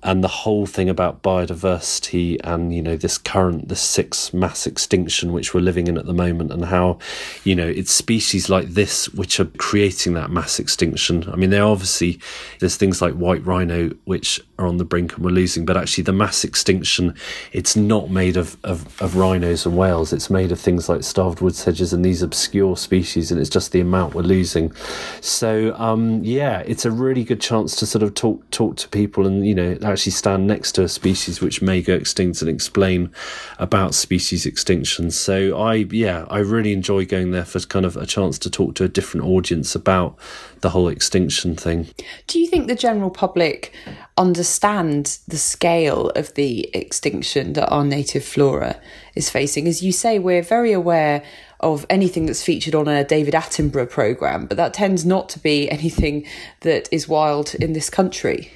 and 0.04 0.24
the 0.24 0.28
whole 0.28 0.66
thing 0.66 0.90
about 0.90 1.24
biodiversity 1.24 2.38
and 2.44 2.76
you 2.76 2.82
know 2.82 2.98
this 2.98 3.18
current 3.18 3.70
this 3.70 3.82
sixth 3.82 4.34
mass 4.34 4.68
extinction 4.68 5.32
which 5.32 5.54
we're 5.54 5.62
living 5.62 5.88
in 5.88 5.98
at 5.98 6.06
the 6.06 6.14
moment, 6.14 6.52
and 6.52 6.66
how 6.66 7.00
you 7.44 7.56
know 7.56 7.68
it's 7.68 7.92
species 7.92 8.50
like 8.50 8.70
this 8.70 9.10
which 9.10 9.40
are 9.40 9.46
creating 9.46 10.14
that 10.14 10.32
mass 10.32 10.60
extinction. 10.60 11.30
I 11.30 11.36
mean, 11.36 11.50
they 11.50 11.60
obviously 11.60 12.20
there's 12.60 12.76
things 12.76 13.02
like 13.02 13.14
white 13.14 13.46
rhino 13.46 13.90
which 14.06 14.42
are 14.60 14.68
on 14.68 14.73
the 14.78 14.86
brink 14.86 15.16
and 15.16 15.24
we're 15.24 15.32
losing. 15.32 15.66
But 15.66 15.78
actually, 15.78 16.04
the 16.04 16.14
mass 16.14 16.44
extinction, 16.44 17.16
it's 17.52 17.76
not 17.76 18.10
made 18.10 18.38
of, 18.38 18.58
of, 18.64 19.02
of 19.02 19.16
rhinos 19.16 19.66
and 19.66 19.78
whales. 19.78 20.14
It's 20.14 20.30
made 20.30 20.52
of 20.52 20.60
things 20.60 20.90
like 20.90 21.04
starved 21.04 21.42
wood 21.42 21.56
sedges 21.56 21.94
and 21.94 22.04
these 22.04 22.22
obscure 22.22 22.78
species, 22.78 23.32
and 23.32 23.40
it's 23.40 23.50
just 23.50 23.72
the 23.72 23.80
amount 23.80 24.14
we're 24.14 24.22
losing. 24.22 24.74
So, 25.22 25.76
um, 25.76 26.24
yeah, 26.24 26.60
it's 26.66 26.86
a 26.86 26.92
really 26.92 27.24
good 27.24 27.42
chance 27.42 27.76
to 27.78 27.86
sort 27.86 28.04
of 28.04 28.14
talk 28.14 28.50
talk 28.52 28.78
to 28.78 28.90
people 28.90 29.26
and 29.26 29.46
you 29.46 29.56
know 29.56 29.78
actually 29.84 30.12
stand 30.12 30.48
next 30.48 30.74
to 30.74 30.84
a 30.84 30.88
species 30.88 31.42
which 31.42 31.62
may 31.62 31.82
go 31.82 31.94
extinct 31.94 32.42
and 32.42 32.50
explain 32.50 33.12
about 33.60 33.94
species 33.94 34.46
extinction. 34.46 35.12
So, 35.12 35.58
I 35.60 35.86
yeah, 35.90 36.26
I 36.30 36.40
really 36.40 36.74
enjoy 36.74 37.06
going 37.06 37.32
there 37.32 37.46
for 37.46 37.60
kind 37.62 37.86
of 37.86 37.98
a 37.98 38.06
chance 38.06 38.38
to 38.40 38.50
talk 38.50 38.76
to 38.76 38.84
a 38.84 38.88
different 38.88 39.26
audience 39.26 39.76
about 39.76 40.18
the 40.64 40.72
whole 40.72 40.88
extinction 40.88 41.56
thing. 41.56 41.88
Do 42.26 42.40
you 42.40 42.48
think 42.48 42.68
the 42.68 42.74
general 42.76 43.12
public 43.12 43.72
understand 44.18 45.20
the 45.28 45.38
scale 45.38 46.10
of 46.16 46.34
the 46.34 46.70
extinction 46.74 47.54
that 47.54 47.70
our 47.70 47.84
native 47.84 48.26
flora 48.26 48.80
is 49.14 49.30
facing? 49.30 49.68
As 49.68 49.84
you 49.84 49.92
say, 49.92 50.18
we're 50.18 50.42
very 50.42 50.72
aware 50.72 51.22
of 51.60 51.86
anything 51.90 52.26
that's 52.26 52.44
featured 52.44 52.74
on 52.74 52.88
a 52.88 53.04
David 53.04 53.34
Attenborough 53.34 53.90
programme, 53.90 54.48
but 54.48 54.58
that 54.58 54.74
tends 54.74 55.06
not 55.06 55.30
to 55.30 55.40
be 55.40 55.70
anything 55.70 56.26
that 56.62 56.90
is 56.92 57.08
wild 57.08 57.54
in 57.56 57.74
this 57.74 57.90
country. 57.90 58.52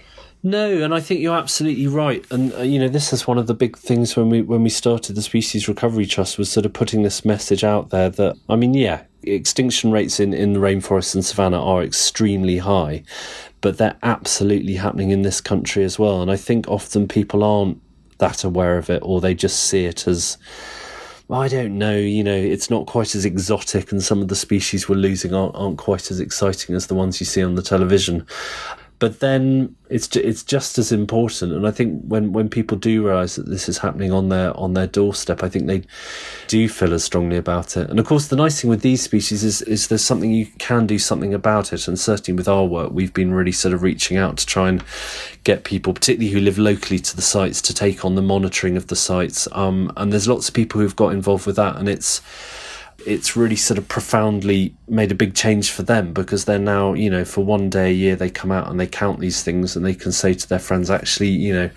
No, 0.48 0.82
and 0.82 0.94
I 0.94 1.02
think 1.02 1.20
you're 1.20 1.36
absolutely 1.36 1.88
right. 1.88 2.26
And 2.32 2.54
uh, 2.54 2.62
you 2.62 2.80
know, 2.80 2.88
this 2.88 3.12
is 3.12 3.28
one 3.28 3.38
of 3.38 3.48
the 3.48 3.54
big 3.54 3.78
things 3.78 4.16
when 4.16 4.30
we 4.30 4.42
when 4.42 4.64
we 4.64 4.70
started 4.70 5.18
the 5.18 5.22
Species 5.22 5.68
Recovery 5.68 6.06
Trust 6.06 6.38
was 6.38 6.50
sort 6.50 6.66
of 6.66 6.72
putting 6.72 7.04
this 7.04 7.26
message 7.26 7.66
out 7.66 7.90
there 7.90 8.10
that 8.12 8.38
I 8.48 8.56
mean, 8.56 8.74
yeah, 8.74 9.04
extinction 9.24 9.92
rates 9.92 10.22
in 10.22 10.34
in 10.34 10.54
the 10.54 10.62
rainforest 10.62 11.16
and 11.16 11.26
savanna 11.26 11.62
are 11.62 11.84
extremely 11.84 12.60
high, 12.60 13.04
but 13.60 13.78
they're 13.78 13.98
absolutely 14.04 14.76
happening 14.76 15.12
in 15.12 15.24
this 15.24 15.42
country 15.42 15.84
as 15.84 16.00
well. 16.00 16.22
And 16.22 16.32
I 16.32 16.38
think 16.38 16.66
often 16.70 17.10
people 17.10 17.44
aren't 17.44 17.82
that 18.20 18.46
aware 18.46 18.78
of 18.78 18.90
it, 18.90 19.02
or 19.04 19.20
they 19.20 19.36
just 19.36 19.64
see 19.64 19.84
it 19.84 20.08
as 20.08 20.38
I 21.30 21.50
don't 21.50 21.78
know, 21.78 21.98
you 21.98 22.24
know, 22.24 22.34
it's 22.34 22.70
not 22.70 22.88
quite 22.88 23.16
as 23.16 23.26
exotic, 23.26 23.92
and 23.92 24.02
some 24.02 24.22
of 24.22 24.30
the 24.30 24.36
species 24.36 24.88
we're 24.88 24.96
losing 24.96 25.34
aren't, 25.34 25.56
aren't 25.56 25.78
quite 25.78 26.10
as 26.10 26.22
exciting 26.22 26.74
as 26.74 26.88
the 26.88 26.96
ones 26.96 27.20
you 27.20 27.26
see 27.26 27.44
on 27.44 27.56
the 27.56 27.62
television 27.62 28.26
but 29.00 29.20
then 29.20 29.76
it's 29.90 30.16
it's 30.16 30.44
just 30.44 30.78
as 30.78 30.92
important 30.92 31.54
and 31.54 31.68
i 31.68 31.72
think 31.72 32.02
when 32.04 32.34
when 32.34 32.50
people 32.50 32.78
do 32.78 33.06
realize 33.06 33.36
that 33.36 33.48
this 33.48 33.70
is 33.70 33.78
happening 33.78 34.12
on 34.12 34.30
their 34.30 34.56
on 34.58 34.74
their 34.74 34.88
doorstep 34.88 35.44
i 35.44 35.50
think 35.50 35.68
they 35.68 35.84
do 36.48 36.68
feel 36.70 36.94
as 36.94 37.04
strongly 37.04 37.38
about 37.38 37.78
it. 37.78 37.90
And 37.90 38.00
of 38.00 38.06
course 38.06 38.28
the 38.28 38.36
nice 38.36 38.62
thing 38.62 38.70
with 38.70 38.82
these 38.82 39.02
species 39.02 39.44
is 39.44 39.62
is 39.64 39.88
there's 39.88 40.04
something 40.04 40.32
you 40.32 40.48
can 40.58 40.88
do 40.88 40.98
something 40.98 41.34
about 41.34 41.74
it 41.74 41.88
and 41.88 42.00
certainly 42.00 42.38
with 42.38 42.48
our 42.48 42.66
work 42.66 42.92
we've 42.92 43.14
been 43.14 43.34
really 43.34 43.52
sort 43.52 43.74
of 43.74 43.84
reaching 43.84 44.18
out 44.18 44.38
to 44.38 44.46
try 44.46 44.70
and 44.70 44.84
get 45.44 45.64
people 45.64 45.94
particularly 45.94 46.32
who 46.32 46.40
live 46.40 46.58
locally 46.58 47.00
to 47.00 47.16
the 47.16 47.22
sites 47.22 47.62
to 47.62 47.74
take 47.74 48.04
on 48.04 48.16
the 48.16 48.22
monitoring 48.22 48.78
of 48.78 48.88
the 48.88 48.96
sites. 48.96 49.48
Um, 49.52 49.92
and 49.98 50.12
there's 50.12 50.28
lots 50.28 50.48
of 50.48 50.54
people 50.54 50.82
who've 50.82 50.96
got 50.96 51.14
involved 51.14 51.46
with 51.46 51.56
that 51.58 51.76
and 51.78 51.88
it's 51.88 52.22
it's 53.06 53.36
really 53.36 53.56
sort 53.56 53.78
of 53.78 53.88
profoundly 53.88 54.76
made 54.88 55.12
a 55.12 55.16
big 55.16 55.36
change 55.36 55.72
for 55.72 55.84
them 55.84 56.14
because 56.14 56.46
they're 56.46 56.58
now, 56.58 56.94
you 56.94 57.10
know, 57.10 57.24
for 57.24 57.44
one 57.44 57.70
day 57.70 57.90
a 57.90 57.94
year 57.94 58.16
they 58.16 58.30
come 58.30 58.52
out 58.52 58.70
and 58.70 58.80
they 58.80 58.88
count 58.88 59.20
these 59.20 59.44
things 59.44 59.76
and 59.76 59.86
they 59.86 59.94
can 59.94 60.12
say 60.12 60.34
to 60.34 60.50
their 60.50 60.60
friends, 60.60 60.90
actually, 60.90 61.30
you 61.30 61.54
know, 61.54 61.70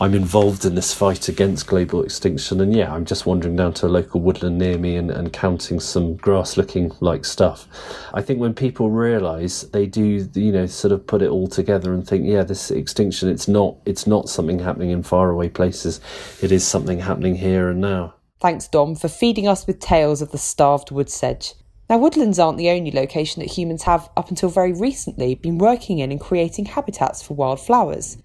I'm 0.00 0.14
involved 0.14 0.64
in 0.64 0.74
this 0.74 0.94
fight 0.94 1.28
against 1.28 1.66
global 1.66 2.02
extinction. 2.02 2.60
And 2.60 2.74
yeah, 2.74 2.92
I'm 2.92 3.04
just 3.04 3.26
wandering 3.26 3.56
down 3.56 3.74
to 3.74 3.86
a 3.86 3.88
local 3.88 4.20
woodland 4.20 4.58
near 4.58 4.78
me 4.78 4.96
and, 4.96 5.10
and 5.10 5.32
counting 5.32 5.78
some 5.78 6.16
grass 6.16 6.56
looking 6.56 6.92
like 7.00 7.24
stuff. 7.24 7.68
I 8.14 8.22
think 8.22 8.40
when 8.40 8.54
people 8.54 8.90
realize 8.90 9.62
they 9.70 9.86
do, 9.86 10.28
you 10.34 10.52
know, 10.52 10.66
sort 10.66 10.92
of 10.92 11.06
put 11.06 11.22
it 11.22 11.28
all 11.28 11.48
together 11.48 11.92
and 11.92 12.06
think, 12.06 12.26
yeah, 12.26 12.44
this 12.44 12.70
extinction, 12.70 13.28
it's 13.28 13.46
not, 13.46 13.76
it's 13.84 14.06
not 14.06 14.28
something 14.28 14.58
happening 14.58 14.90
in 14.90 15.02
faraway 15.02 15.48
places. 15.48 16.00
It 16.40 16.50
is 16.50 16.66
something 16.66 16.98
happening 16.98 17.36
here 17.36 17.68
and 17.68 17.80
now. 17.80 18.14
Thanks, 18.42 18.66
Dom, 18.66 18.96
for 18.96 19.06
feeding 19.06 19.46
us 19.46 19.68
with 19.68 19.78
tales 19.78 20.20
of 20.20 20.32
the 20.32 20.36
starved 20.36 20.90
wood 20.90 21.08
sedge. 21.08 21.54
Now, 21.88 21.98
woodlands 21.98 22.40
aren't 22.40 22.58
the 22.58 22.70
only 22.70 22.90
location 22.90 23.38
that 23.40 23.52
humans 23.52 23.84
have, 23.84 24.10
up 24.16 24.30
until 24.30 24.48
very 24.48 24.72
recently, 24.72 25.36
been 25.36 25.58
working 25.58 26.00
in 26.00 26.10
and 26.10 26.20
creating 26.20 26.64
habitats 26.64 27.22
for 27.22 27.34
wildflowers. 27.34 28.18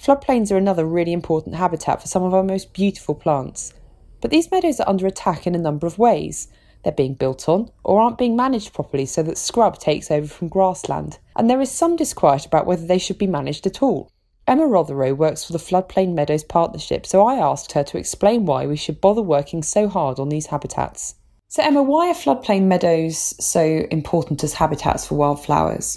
Floodplains 0.00 0.52
are 0.52 0.56
another 0.56 0.84
really 0.86 1.12
important 1.12 1.56
habitat 1.56 2.00
for 2.00 2.06
some 2.06 2.22
of 2.22 2.32
our 2.32 2.44
most 2.44 2.72
beautiful 2.72 3.16
plants. 3.16 3.74
But 4.20 4.30
these 4.30 4.48
meadows 4.48 4.78
are 4.78 4.88
under 4.88 5.08
attack 5.08 5.44
in 5.44 5.56
a 5.56 5.58
number 5.58 5.88
of 5.88 5.98
ways. 5.98 6.46
They're 6.84 6.92
being 6.92 7.14
built 7.14 7.48
on, 7.48 7.72
or 7.82 8.00
aren't 8.00 8.18
being 8.18 8.36
managed 8.36 8.74
properly 8.74 9.06
so 9.06 9.24
that 9.24 9.38
scrub 9.38 9.78
takes 9.78 10.08
over 10.08 10.28
from 10.28 10.46
grassland, 10.46 11.18
and 11.34 11.50
there 11.50 11.60
is 11.60 11.72
some 11.72 11.96
disquiet 11.96 12.46
about 12.46 12.66
whether 12.66 12.86
they 12.86 12.98
should 12.98 13.18
be 13.18 13.26
managed 13.26 13.66
at 13.66 13.82
all. 13.82 14.08
Emma 14.46 14.64
Rothero 14.64 15.16
works 15.16 15.44
for 15.44 15.54
the 15.54 15.58
Floodplain 15.58 16.14
Meadows 16.14 16.44
Partnership, 16.44 17.06
so 17.06 17.26
I 17.26 17.36
asked 17.36 17.72
her 17.72 17.82
to 17.84 17.96
explain 17.96 18.44
why 18.44 18.66
we 18.66 18.76
should 18.76 19.00
bother 19.00 19.22
working 19.22 19.62
so 19.62 19.88
hard 19.88 20.18
on 20.18 20.28
these 20.28 20.46
habitats. 20.46 21.14
So, 21.48 21.62
Emma, 21.62 21.82
why 21.82 22.10
are 22.10 22.14
floodplain 22.14 22.64
meadows 22.64 23.16
so 23.42 23.86
important 23.90 24.44
as 24.44 24.54
habitats 24.54 25.06
for 25.06 25.14
wildflowers? 25.14 25.96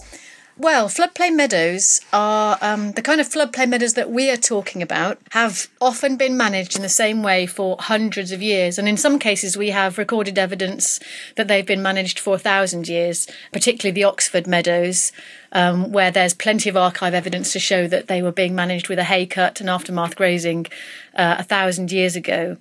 Well, 0.59 0.87
floodplain 0.89 1.35
meadows 1.35 2.01
are 2.11 2.57
um, 2.61 2.93
the 2.93 3.03
kind 3.03 3.21
of 3.21 3.29
floodplain 3.29 3.69
meadows 3.69 3.93
that 3.93 4.09
we 4.09 4.31
are 4.31 4.37
talking 4.37 4.81
about, 4.81 5.19
have 5.29 5.67
often 5.79 6.17
been 6.17 6.35
managed 6.35 6.75
in 6.75 6.81
the 6.81 6.89
same 6.89 7.21
way 7.21 7.45
for 7.45 7.77
hundreds 7.79 8.31
of 8.31 8.41
years. 8.41 8.79
And 8.79 8.87
in 8.87 8.97
some 8.97 9.19
cases, 9.19 9.55
we 9.55 9.69
have 9.69 9.99
recorded 9.99 10.39
evidence 10.39 10.99
that 11.35 11.47
they've 11.47 11.65
been 11.65 11.83
managed 11.83 12.17
for 12.17 12.33
a 12.33 12.39
thousand 12.39 12.87
years, 12.87 13.27
particularly 13.53 13.93
the 13.93 14.05
Oxford 14.05 14.47
meadows, 14.47 15.11
um, 15.51 15.91
where 15.91 16.09
there's 16.09 16.33
plenty 16.33 16.69
of 16.69 16.77
archive 16.77 17.13
evidence 17.13 17.53
to 17.53 17.59
show 17.59 17.87
that 17.87 18.07
they 18.07 18.23
were 18.23 18.31
being 18.31 18.55
managed 18.55 18.89
with 18.89 18.97
a 18.97 19.03
hay 19.03 19.27
cut 19.27 19.61
and 19.61 19.69
aftermath 19.69 20.15
grazing 20.15 20.65
uh, 21.13 21.35
a 21.37 21.43
thousand 21.43 21.91
years 21.91 22.15
ago. 22.15 22.57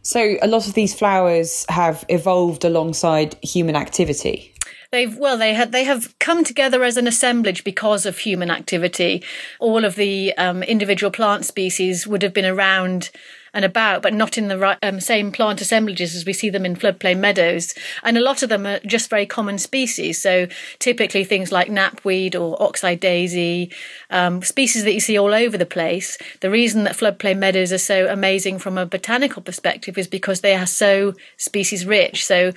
So, 0.00 0.36
a 0.40 0.46
lot 0.46 0.66
of 0.66 0.72
these 0.72 0.94
flowers 0.94 1.66
have 1.68 2.06
evolved 2.08 2.64
alongside 2.64 3.36
human 3.42 3.76
activity. 3.76 4.54
They've 4.90 5.16
well, 5.16 5.36
they 5.36 5.52
had 5.52 5.72
they 5.72 5.84
have 5.84 6.18
come 6.18 6.44
together 6.44 6.82
as 6.82 6.96
an 6.96 7.06
assemblage 7.06 7.62
because 7.62 8.06
of 8.06 8.18
human 8.18 8.50
activity. 8.50 9.22
All 9.60 9.84
of 9.84 9.96
the 9.96 10.34
um, 10.38 10.62
individual 10.62 11.10
plant 11.10 11.44
species 11.44 12.06
would 12.06 12.22
have 12.22 12.32
been 12.32 12.46
around 12.46 13.10
and 13.54 13.64
about, 13.64 14.02
but 14.02 14.12
not 14.12 14.38
in 14.38 14.48
the 14.48 14.58
right, 14.58 14.78
um, 14.82 15.00
same 15.00 15.32
plant 15.32 15.60
assemblages 15.60 16.14
as 16.14 16.24
we 16.24 16.32
see 16.32 16.50
them 16.50 16.64
in 16.64 16.76
floodplain 16.76 17.18
meadows. 17.18 17.74
And 18.02 18.16
a 18.16 18.22
lot 18.22 18.42
of 18.42 18.48
them 18.48 18.66
are 18.66 18.80
just 18.80 19.10
very 19.10 19.26
common 19.26 19.58
species. 19.58 20.20
So 20.20 20.46
typically 20.78 21.24
things 21.24 21.52
like 21.52 21.68
knapweed 21.68 22.34
or 22.34 22.60
oxeye 22.62 22.94
daisy, 22.94 23.72
um, 24.10 24.42
species 24.42 24.84
that 24.84 24.94
you 24.94 25.00
see 25.00 25.18
all 25.18 25.34
over 25.34 25.56
the 25.56 25.66
place. 25.66 26.18
The 26.40 26.50
reason 26.50 26.84
that 26.84 26.96
floodplain 26.96 27.38
meadows 27.38 27.72
are 27.72 27.78
so 27.78 28.08
amazing 28.08 28.58
from 28.58 28.78
a 28.78 28.86
botanical 28.86 29.42
perspective 29.42 29.98
is 29.98 30.06
because 30.06 30.40
they 30.40 30.54
are 30.54 30.66
so 30.66 31.14
species 31.36 31.86
rich. 31.86 32.24
So 32.26 32.52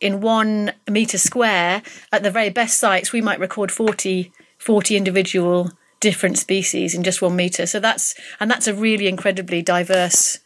in 0.00 0.20
one 0.20 0.72
metre 0.88 1.18
square, 1.18 1.82
at 2.12 2.22
the 2.22 2.30
very 2.30 2.50
best 2.50 2.78
sites, 2.78 3.12
we 3.12 3.20
might 3.20 3.40
record 3.40 3.70
40, 3.70 4.32
40 4.58 4.96
individual 4.96 5.70
different 6.04 6.36
species 6.36 6.94
in 6.94 7.02
just 7.02 7.22
one 7.22 7.34
meter. 7.34 7.64
So 7.64 7.80
that's 7.80 8.14
and 8.38 8.50
that's 8.50 8.68
a 8.68 8.74
really 8.74 9.06
incredibly 9.08 9.62
diverse 9.62 10.38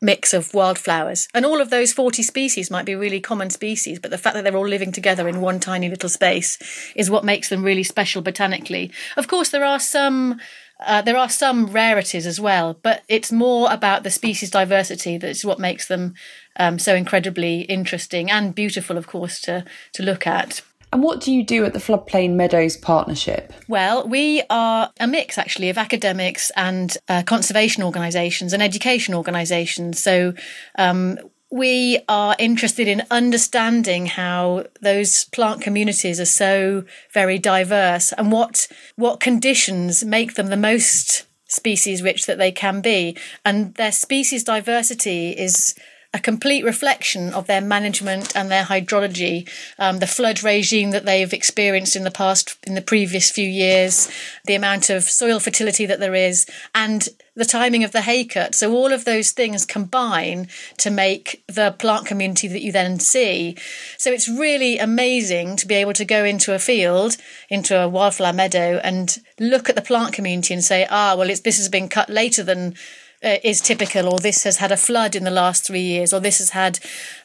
mix 0.00 0.32
of 0.32 0.54
wildflowers. 0.54 1.28
And 1.34 1.44
all 1.44 1.60
of 1.60 1.68
those 1.68 1.92
40 1.92 2.22
species 2.22 2.70
might 2.70 2.86
be 2.86 2.94
really 2.94 3.20
common 3.20 3.50
species, 3.50 3.98
but 3.98 4.10
the 4.10 4.16
fact 4.16 4.34
that 4.34 4.42
they're 4.42 4.56
all 4.56 4.66
living 4.66 4.90
together 4.90 5.28
in 5.28 5.42
one 5.42 5.60
tiny 5.60 5.90
little 5.90 6.08
space 6.08 6.58
is 6.96 7.10
what 7.10 7.24
makes 7.26 7.50
them 7.50 7.62
really 7.62 7.82
special 7.82 8.22
botanically. 8.22 8.90
Of 9.18 9.28
course, 9.28 9.50
there 9.50 9.64
are 9.64 9.78
some 9.78 10.40
uh, 10.80 11.02
there 11.02 11.18
are 11.18 11.28
some 11.28 11.66
rarities 11.66 12.26
as 12.26 12.40
well, 12.40 12.78
but 12.82 13.02
it's 13.06 13.30
more 13.30 13.70
about 13.70 14.02
the 14.02 14.10
species 14.10 14.50
diversity 14.50 15.18
that's 15.18 15.44
what 15.44 15.58
makes 15.58 15.86
them 15.86 16.14
um, 16.56 16.78
so 16.78 16.94
incredibly 16.94 17.60
interesting 17.62 18.30
and 18.30 18.54
beautiful, 18.54 18.96
of 18.96 19.06
course, 19.06 19.42
to 19.42 19.66
to 19.92 20.02
look 20.02 20.26
at. 20.26 20.62
And 20.92 21.02
what 21.02 21.20
do 21.20 21.32
you 21.32 21.42
do 21.42 21.64
at 21.64 21.72
the 21.72 21.78
Floodplain 21.78 22.34
Meadows 22.34 22.76
Partnership? 22.76 23.52
Well, 23.66 24.06
we 24.06 24.42
are 24.50 24.92
a 25.00 25.06
mix 25.06 25.38
actually 25.38 25.70
of 25.70 25.78
academics 25.78 26.50
and 26.54 26.96
uh, 27.08 27.22
conservation 27.22 27.82
organisations 27.82 28.52
and 28.52 28.62
education 28.62 29.14
organisations. 29.14 30.02
So 30.02 30.34
um, 30.78 31.18
we 31.50 32.00
are 32.08 32.36
interested 32.38 32.88
in 32.88 33.02
understanding 33.10 34.06
how 34.06 34.64
those 34.80 35.24
plant 35.26 35.62
communities 35.62 36.20
are 36.20 36.26
so 36.26 36.84
very 37.12 37.38
diverse 37.38 38.12
and 38.12 38.32
what 38.32 38.66
what 38.96 39.20
conditions 39.20 40.02
make 40.02 40.34
them 40.34 40.46
the 40.48 40.56
most 40.56 41.26
species 41.46 42.02
rich 42.02 42.24
that 42.24 42.38
they 42.38 42.50
can 42.50 42.80
be 42.80 43.14
and 43.44 43.74
their 43.74 43.92
species 43.92 44.42
diversity 44.42 45.32
is 45.32 45.74
a 46.14 46.20
complete 46.20 46.64
reflection 46.64 47.32
of 47.32 47.46
their 47.46 47.60
management 47.60 48.36
and 48.36 48.50
their 48.50 48.64
hydrology, 48.64 49.48
um, 49.78 49.98
the 49.98 50.06
flood 50.06 50.42
regime 50.42 50.90
that 50.90 51.06
they've 51.06 51.32
experienced 51.32 51.96
in 51.96 52.04
the 52.04 52.10
past, 52.10 52.56
in 52.66 52.74
the 52.74 52.82
previous 52.82 53.30
few 53.30 53.48
years, 53.48 54.10
the 54.44 54.54
amount 54.54 54.90
of 54.90 55.04
soil 55.04 55.40
fertility 55.40 55.86
that 55.86 56.00
there 56.00 56.14
is, 56.14 56.46
and 56.74 57.08
the 57.34 57.46
timing 57.46 57.82
of 57.82 57.92
the 57.92 58.02
hay 58.02 58.24
cut. 58.26 58.54
So 58.54 58.74
all 58.74 58.92
of 58.92 59.06
those 59.06 59.30
things 59.30 59.64
combine 59.64 60.48
to 60.76 60.90
make 60.90 61.42
the 61.48 61.74
plant 61.78 62.06
community 62.06 62.46
that 62.48 62.62
you 62.62 62.72
then 62.72 62.98
see. 63.00 63.56
So 63.96 64.12
it's 64.12 64.28
really 64.28 64.76
amazing 64.78 65.56
to 65.56 65.66
be 65.66 65.76
able 65.76 65.94
to 65.94 66.04
go 66.04 66.26
into 66.26 66.54
a 66.54 66.58
field, 66.58 67.16
into 67.48 67.80
a 67.80 67.88
wildflower 67.88 68.34
meadow 68.34 68.80
and 68.84 69.16
look 69.40 69.70
at 69.70 69.76
the 69.76 69.82
plant 69.82 70.12
community 70.12 70.52
and 70.52 70.62
say, 70.62 70.86
ah, 70.90 71.14
well, 71.16 71.28
this 71.28 71.56
has 71.56 71.70
been 71.70 71.88
cut 71.88 72.10
later 72.10 72.42
than 72.42 72.74
uh, 73.22 73.36
is 73.42 73.60
typical, 73.60 74.08
or 74.08 74.18
this 74.18 74.44
has 74.44 74.58
had 74.58 74.72
a 74.72 74.76
flood 74.76 75.14
in 75.14 75.24
the 75.24 75.30
last 75.30 75.64
three 75.64 75.80
years, 75.80 76.12
or 76.12 76.20
this 76.20 76.38
has 76.38 76.50
had 76.50 76.78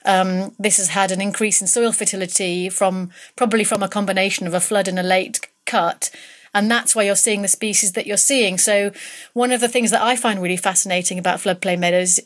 um, 0.05 0.53
this 0.59 0.77
has 0.77 0.89
had 0.89 1.11
an 1.11 1.21
increase 1.21 1.61
in 1.61 1.67
soil 1.67 1.91
fertility 1.91 2.69
from 2.69 3.11
probably 3.35 3.63
from 3.63 3.83
a 3.83 3.89
combination 3.89 4.47
of 4.47 4.53
a 4.53 4.59
flood 4.59 4.87
and 4.87 4.99
a 4.99 5.03
late 5.03 5.39
cut. 5.65 6.09
And 6.53 6.71
that's 6.71 6.95
why 6.95 7.03
you're 7.03 7.15
seeing 7.15 7.41
the 7.41 7.47
species 7.47 7.91
that 7.91 8.07
you're 8.07 8.17
seeing. 8.17 8.57
So, 8.57 8.91
one 9.33 9.51
of 9.51 9.61
the 9.61 9.67
things 9.67 9.91
that 9.91 10.01
I 10.01 10.15
find 10.15 10.41
really 10.41 10.57
fascinating 10.57 11.19
about 11.19 11.39
floodplain 11.39 11.79
meadows 11.79 12.19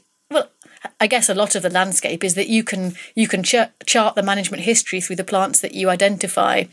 I 1.00 1.06
guess 1.06 1.30
a 1.30 1.36
lot 1.36 1.56
of 1.56 1.62
the 1.62 1.70
landscape 1.70 2.24
is 2.24 2.34
that 2.36 2.48
you 2.48 2.64
can 2.64 2.96
you 3.14 3.28
can 3.28 3.44
ch- 3.44 3.70
chart 3.86 4.16
the 4.16 4.24
management 4.24 4.64
history 4.64 5.00
through 5.00 5.18
the 5.18 5.24
plants 5.24 5.60
that 5.60 5.76
you 5.76 5.90
identify, 5.90 6.64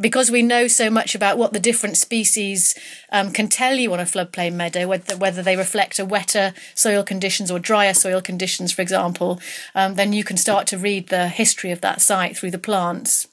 because 0.00 0.30
we 0.30 0.42
know 0.42 0.68
so 0.68 0.88
much 0.88 1.14
about 1.14 1.36
what 1.36 1.52
the 1.52 1.58
different 1.60 1.96
species 1.96 2.78
um, 3.10 3.32
can 3.32 3.48
tell 3.48 3.74
you 3.74 3.92
on 3.92 3.98
a 4.00 4.04
floodplain 4.04 4.54
meadow, 4.54 4.86
whether 4.86 5.16
whether 5.16 5.42
they 5.42 5.56
reflect 5.56 5.98
a 5.98 6.04
wetter 6.04 6.54
soil 6.74 7.02
conditions 7.02 7.50
or 7.50 7.58
drier 7.58 7.94
soil 7.94 8.20
conditions, 8.20 8.72
for 8.72 8.82
example. 8.82 9.40
Um, 9.74 9.96
then 9.96 10.12
you 10.12 10.22
can 10.22 10.36
start 10.36 10.66
to 10.68 10.78
read 10.78 11.08
the 11.08 11.28
history 11.28 11.72
of 11.72 11.80
that 11.80 12.00
site 12.00 12.36
through 12.36 12.52
the 12.52 12.58
plants. 12.58 13.26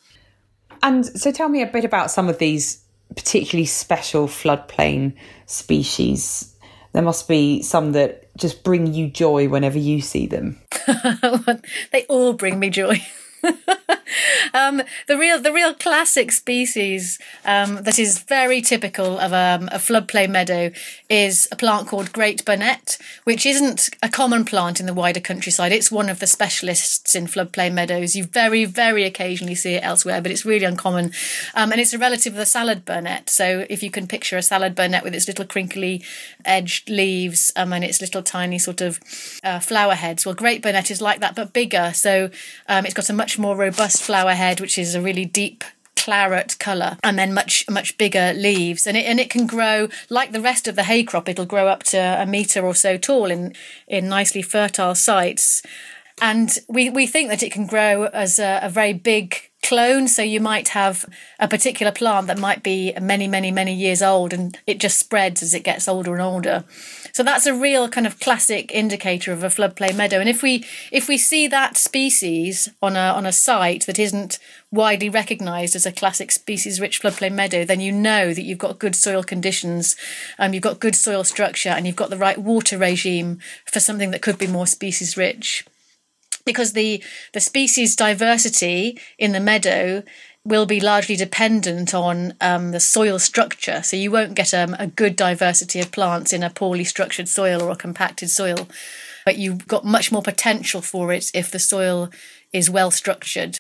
And 0.82 1.06
so, 1.06 1.32
tell 1.32 1.50
me 1.50 1.62
a 1.62 1.68
bit 1.68 1.86
about 1.86 2.10
some 2.10 2.28
of 2.28 2.40
these 2.40 2.84
particularly 3.16 3.66
special 3.66 4.28
floodplain 4.28 5.14
species 5.46 6.53
there 6.94 7.04
must 7.04 7.28
be 7.28 7.62
some 7.62 7.92
that 7.92 8.36
just 8.38 8.64
bring 8.64 8.94
you 8.94 9.10
joy 9.10 9.50
whenever 9.50 9.78
you 9.78 10.02
see 10.02 10.26
them. 10.28 10.60
they 11.92 12.06
all 12.08 12.34
bring 12.34 12.60
me 12.60 12.70
joy. 12.70 13.02
um, 14.54 14.82
the 15.08 15.18
real, 15.18 15.40
the 15.40 15.52
real 15.52 15.74
classic 15.74 16.32
species 16.32 17.20
um, 17.46 17.84
that 17.84 18.00
is 18.00 18.20
very 18.20 18.62
typical 18.62 19.18
of 19.20 19.34
um, 19.34 19.68
a 19.72 19.78
floodplain 19.78 20.30
meadow 20.30 20.72
is 21.10 21.48
a 21.52 21.56
plant 21.56 21.88
called 21.88 22.14
Great 22.14 22.46
Burnet, 22.46 22.98
which 23.24 23.46
isn't 23.46 23.90
a 24.02 24.10
common 24.10 24.46
plant 24.46 24.80
in 24.80 24.86
the 24.86 24.94
wider 24.94 25.20
countryside. 25.20 25.72
It's 25.72 25.92
one 25.92 26.10
of 26.10 26.20
the 26.20 26.28
specialists 26.28 27.16
in 27.16 27.28
floodplain 27.28 27.74
meadows. 27.74 28.16
You 28.16 28.26
very, 28.26 28.66
very 28.66 29.04
occasionally 29.04 29.56
see 29.56 29.76
it 29.76 29.84
elsewhere, 29.84 30.22
but 30.22 30.32
it's 30.32 30.46
really 30.46 30.66
uncommon. 30.66 31.12
Um, 31.56 31.72
and 31.72 31.82
it's 31.82 31.94
a 31.94 31.98
relative 31.98 32.34
of 32.34 32.38
the 32.38 32.46
salad 32.46 32.86
burnet. 32.86 33.30
So 33.30 33.66
if 33.70 33.84
you 33.84 33.92
can 33.92 34.08
picture 34.08 34.38
a 34.38 34.42
salad 34.42 34.76
burnet 34.76 35.04
with 35.04 35.16
its 35.16 35.28
little 35.28 35.46
crinkly 35.46 36.04
edged 36.46 36.90
leaves 36.90 37.52
um, 37.56 37.74
and 37.74 37.84
its 37.84 38.02
little 38.02 38.24
tiny 38.24 38.60
sort 38.60 38.82
of 38.82 39.00
uh, 39.44 39.60
flower 39.60 39.96
heads, 39.96 40.26
well, 40.26 40.36
Great 40.36 40.62
Burnet 40.62 40.92
is 40.92 41.02
like 41.02 41.20
that, 41.20 41.36
but 41.36 41.54
bigger. 41.54 41.92
So 41.94 42.30
um, 42.68 42.86
it's 42.86 42.94
got 42.94 43.10
a 43.10 43.14
much 43.14 43.33
more 43.38 43.56
robust 43.56 44.02
flower 44.02 44.34
head, 44.34 44.60
which 44.60 44.78
is 44.78 44.96
a 44.96 45.02
really 45.02 45.26
deep 45.26 45.64
claret 45.96 46.58
colour 46.60 46.98
and 47.02 47.18
then 47.18 47.34
much 47.34 47.64
much 47.70 47.98
bigger 47.98 48.34
leaves. 48.34 48.86
And 48.86 48.98
it 48.98 49.06
and 49.06 49.20
it 49.20 49.30
can 49.30 49.48
grow 49.48 49.88
like 50.10 50.32
the 50.32 50.42
rest 50.42 50.68
of 50.68 50.76
the 50.76 50.84
hay 50.84 51.04
crop 51.04 51.30
it'll 51.30 51.46
grow 51.46 51.68
up 51.68 51.84
to 51.84 51.98
a 51.98 52.26
metre 52.26 52.66
or 52.66 52.76
so 52.76 52.98
tall 52.98 53.32
in 53.32 53.54
in 53.88 54.10
nicely 54.10 54.42
fertile 54.42 54.96
sites. 54.96 55.62
And 56.22 56.58
we 56.68 56.90
we 56.90 57.08
think 57.08 57.30
that 57.30 57.44
it 57.44 57.54
can 57.54 57.66
grow 57.66 58.06
as 58.08 58.40
a, 58.40 58.60
a 58.64 58.70
very 58.70 58.94
big 58.94 59.50
clone. 59.64 60.08
So 60.08 60.22
you 60.22 60.40
might 60.40 60.70
have 60.70 61.06
a 61.40 61.48
particular 61.48 61.92
plant 61.92 62.28
that 62.28 62.38
might 62.38 62.62
be 62.62 62.94
many, 63.02 63.28
many, 63.28 63.52
many 63.52 63.74
years 63.74 64.02
old 64.02 64.34
and 64.34 64.58
it 64.68 64.80
just 64.80 65.00
spreads 65.00 65.42
as 65.42 65.54
it 65.54 65.64
gets 65.64 65.88
older 65.88 66.14
and 66.14 66.22
older. 66.22 66.66
So 67.14 67.24
that's 67.24 67.46
a 67.46 67.54
real 67.54 67.90
kind 67.90 68.08
of 68.08 68.20
classic 68.20 68.72
indicator 68.72 69.32
of 69.32 69.44
a 69.44 69.48
floodplain 69.48 69.96
meadow. 69.96 70.20
And 70.20 70.28
if 70.28 70.42
we 70.42 70.66
if 70.92 71.08
we 71.08 71.18
see 71.18 71.48
that 71.48 71.78
species 71.78 72.70
on 72.82 72.96
a 72.96 73.14
on 73.14 73.26
a 73.26 73.32
site 73.32 73.86
that 73.86 74.00
isn't 74.00 74.40
widely 74.72 75.10
recognised 75.10 75.76
as 75.76 75.86
a 75.86 75.92
classic 75.92 76.32
species 76.32 76.82
rich 76.82 77.02
floodplain 77.02 77.34
meadow, 77.34 77.64
then 77.64 77.80
you 77.80 77.92
know 77.92 78.34
that 78.34 78.42
you've 78.42 78.58
got 78.58 78.80
good 78.80 78.96
soil 78.96 79.24
conditions, 79.24 79.96
um, 80.40 80.54
you've 80.54 80.64
got 80.64 80.80
good 80.80 80.96
soil 80.96 81.24
structure, 81.24 81.70
and 81.70 81.86
you've 81.86 81.96
got 81.96 82.10
the 82.10 82.18
right 82.18 82.40
water 82.40 82.78
regime 82.78 83.40
for 83.66 83.80
something 83.80 84.10
that 84.10 84.24
could 84.24 84.40
be 84.40 84.48
more 84.48 84.68
species 84.68 85.16
rich 85.16 85.66
because 86.46 86.74
the 86.74 87.04
the 87.34 87.40
species 87.40 87.96
diversity 87.96 89.00
in 89.18 89.32
the 89.32 89.40
meadow 89.40 90.04
will 90.46 90.66
be 90.66 90.80
largely 90.80 91.16
dependent 91.16 91.94
on 91.94 92.34
um, 92.42 92.72
the 92.72 92.80
soil 92.80 93.18
structure. 93.18 93.82
So 93.82 93.96
you 93.96 94.12
won't 94.12 94.36
get 94.36 94.54
um, 94.54 94.76
a 94.78 94.88
good 94.88 95.16
diversity 95.16 95.80
of 95.80 95.92
plants 95.92 96.34
in 96.34 96.44
a 96.44 96.50
poorly 96.50 96.84
structured 96.84 97.30
soil 97.30 97.62
or 97.62 97.72
a 97.72 97.78
compacted 97.78 98.30
soil, 98.30 98.68
but 99.26 99.38
you've 99.38 99.68
got 99.68 99.86
much 99.86 100.12
more 100.12 100.22
potential 100.22 100.82
for 100.82 101.14
it 101.14 101.32
if 101.34 101.50
the 101.50 101.60
soil 101.60 102.10
is 102.52 102.70
well 102.70 102.92
structured. 102.92 103.58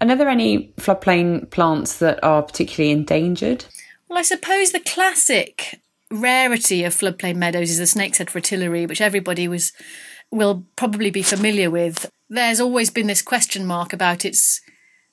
And 0.00 0.10
are 0.10 0.16
there 0.16 0.28
any 0.28 0.72
floodplain 0.78 1.50
plants 1.50 1.98
that 1.98 2.18
are 2.24 2.42
particularly 2.42 2.92
endangered? 2.92 3.66
Well, 4.08 4.18
I 4.18 4.22
suppose 4.22 4.72
the 4.72 4.80
classic 4.80 5.80
rarity 6.10 6.84
of 6.84 6.94
floodplain 6.94 7.36
meadows 7.36 7.70
is 7.70 7.78
the 7.78 7.86
snake's 7.86 8.18
head 8.18 8.30
fritillary, 8.30 8.86
which 8.86 9.00
everybody 9.00 9.48
was 9.48 9.72
will 10.30 10.64
probably 10.76 11.10
be 11.10 11.22
familiar 11.22 11.70
with. 11.70 12.10
There's 12.34 12.60
always 12.60 12.88
been 12.88 13.08
this 13.08 13.20
question 13.20 13.66
mark 13.66 13.92
about 13.92 14.24
its 14.24 14.62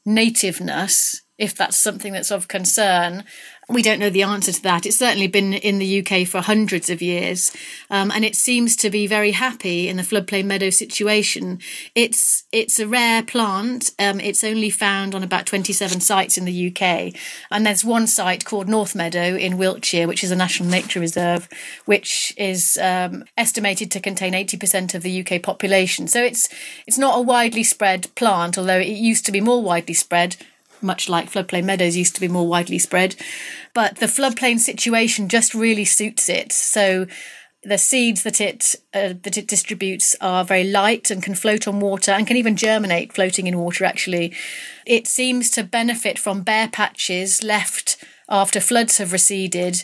nativeness, 0.05 1.21
if 1.39 1.55
that's 1.55 1.77
something 1.77 2.13
that's 2.13 2.31
of 2.31 2.47
concern 2.47 3.23
we 3.69 3.83
don't 3.83 3.99
know 3.99 4.09
the 4.09 4.23
answer 4.23 4.51
to 4.51 4.63
that. 4.63 4.87
It's 4.87 4.97
certainly 4.97 5.27
been 5.27 5.53
in 5.53 5.77
the 5.77 5.99
UK 5.99 6.27
for 6.27 6.41
hundreds 6.41 6.89
of 6.89 7.03
years, 7.03 7.55
um, 7.91 8.11
and 8.11 8.25
it 8.25 8.35
seems 8.35 8.75
to 8.77 8.89
be 8.89 9.05
very 9.05 9.31
happy 9.31 9.87
in 9.87 9.97
the 9.97 10.03
floodplain 10.03 10.45
meadow 10.45 10.71
situation. 10.71 11.59
It's 11.93 12.45
it's 12.51 12.79
a 12.79 12.87
rare 12.87 13.21
plant. 13.21 13.91
Um, 13.99 14.19
it's 14.19 14.43
only 14.43 14.71
found 14.71 15.13
on 15.13 15.21
about 15.21 15.45
27 15.45 16.01
sites 16.01 16.37
in 16.37 16.45
the 16.45 16.67
UK, 16.67 17.13
and 17.51 17.65
there's 17.65 17.85
one 17.85 18.07
site 18.07 18.43
called 18.43 18.67
North 18.67 18.95
Meadow 18.95 19.35
in 19.35 19.59
Wiltshire, 19.59 20.07
which 20.07 20.23
is 20.23 20.31
a 20.31 20.35
national 20.35 20.69
nature 20.69 20.99
reserve, 20.99 21.47
which 21.85 22.33
is 22.37 22.77
um, 22.81 23.23
estimated 23.37 23.91
to 23.91 23.99
contain 23.99 24.33
80% 24.33 24.95
of 24.95 25.03
the 25.03 25.21
UK 25.23 25.43
population. 25.43 26.07
So 26.07 26.23
it's 26.23 26.49
it's 26.87 26.97
not 26.97 27.19
a 27.19 27.21
widely 27.21 27.63
spread 27.63 28.07
plant, 28.15 28.57
although 28.57 28.79
it 28.79 28.87
used 28.87 29.27
to 29.27 29.31
be 29.31 29.41
more 29.41 29.61
widely 29.61 29.93
spread 29.93 30.37
much 30.81 31.09
like 31.09 31.31
floodplain 31.31 31.65
meadows 31.65 31.95
used 31.95 32.15
to 32.15 32.21
be 32.21 32.27
more 32.27 32.47
widely 32.47 32.79
spread. 32.79 33.15
But 33.73 33.97
the 33.97 34.05
floodplain 34.05 34.59
situation 34.59 35.29
just 35.29 35.53
really 35.53 35.85
suits 35.85 36.29
it. 36.29 36.51
So 36.51 37.07
the 37.63 37.77
seeds 37.77 38.23
that 38.23 38.39
it 38.39 38.75
uh, 38.93 39.13
that 39.23 39.37
it 39.37 39.47
distributes 39.47 40.15
are 40.21 40.45
very 40.45 40.63
light 40.63 41.11
and 41.11 41.21
can 41.21 41.35
float 41.35 41.67
on 41.67 41.79
water 41.79 42.11
and 42.11 42.25
can 42.25 42.37
even 42.37 42.55
germinate 42.55 43.11
floating 43.13 43.47
in 43.47 43.59
water 43.59 43.83
actually 43.83 44.33
it 44.85 45.05
seems 45.05 45.49
to 45.49 45.63
benefit 45.63 46.17
from 46.17 46.41
bare 46.41 46.69
patches 46.69 47.43
left 47.43 48.01
after 48.29 48.61
floods 48.61 48.97
have 48.97 49.11
receded 49.11 49.81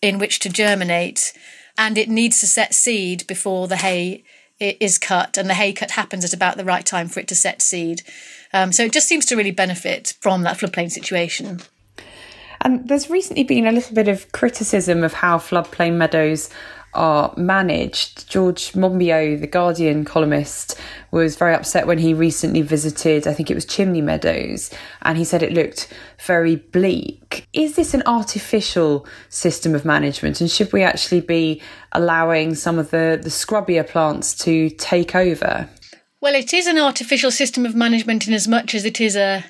in 0.00 0.18
which 0.18 0.40
to 0.40 0.48
germinate 0.48 1.32
and 1.78 1.96
it 1.96 2.08
needs 2.08 2.40
to 2.40 2.46
set 2.46 2.74
seed 2.74 3.24
before 3.28 3.68
the 3.68 3.76
hay 3.76 4.24
is 4.62 4.98
cut 4.98 5.36
and 5.36 5.48
the 5.48 5.54
hay 5.54 5.72
cut 5.72 5.92
happens 5.92 6.24
at 6.24 6.32
about 6.32 6.56
the 6.56 6.64
right 6.64 6.86
time 6.86 7.08
for 7.08 7.20
it 7.20 7.28
to 7.28 7.34
set 7.34 7.62
seed 7.62 8.02
um, 8.52 8.72
so 8.72 8.84
it 8.84 8.92
just 8.92 9.08
seems 9.08 9.24
to 9.26 9.36
really 9.36 9.50
benefit 9.50 10.14
from 10.20 10.42
that 10.42 10.58
floodplain 10.58 10.90
situation. 10.90 11.60
And 12.60 12.86
there's 12.86 13.10
recently 13.10 13.44
been 13.44 13.66
a 13.66 13.72
little 13.72 13.94
bit 13.94 14.08
of 14.08 14.30
criticism 14.32 15.02
of 15.02 15.14
how 15.14 15.38
floodplain 15.38 15.94
meadows 15.94 16.48
are 16.94 17.32
managed. 17.36 18.28
George 18.28 18.72
Monbiot, 18.72 19.40
the 19.40 19.46
Guardian 19.46 20.04
columnist, 20.04 20.78
was 21.10 21.36
very 21.36 21.54
upset 21.54 21.86
when 21.86 21.98
he 21.98 22.14
recently 22.14 22.62
visited, 22.62 23.26
I 23.26 23.34
think 23.34 23.50
it 23.50 23.54
was 23.54 23.64
Chimney 23.64 24.00
Meadows, 24.00 24.70
and 25.02 25.16
he 25.16 25.24
said 25.24 25.42
it 25.42 25.52
looked 25.52 25.92
very 26.24 26.56
bleak. 26.56 27.46
Is 27.52 27.76
this 27.76 27.94
an 27.94 28.02
artificial 28.06 29.06
system 29.28 29.74
of 29.74 29.84
management, 29.84 30.40
and 30.40 30.50
should 30.50 30.72
we 30.72 30.82
actually 30.82 31.20
be 31.20 31.62
allowing 31.92 32.54
some 32.54 32.78
of 32.78 32.90
the, 32.90 33.18
the 33.22 33.30
scrubbier 33.30 33.86
plants 33.88 34.34
to 34.44 34.70
take 34.70 35.14
over? 35.14 35.68
Well, 36.20 36.34
it 36.34 36.52
is 36.52 36.66
an 36.66 36.78
artificial 36.78 37.30
system 37.30 37.66
of 37.66 37.74
management 37.74 38.28
in 38.28 38.34
as 38.34 38.46
much 38.46 38.74
as 38.74 38.84
it 38.84 39.00
is 39.00 39.16
a 39.16 39.44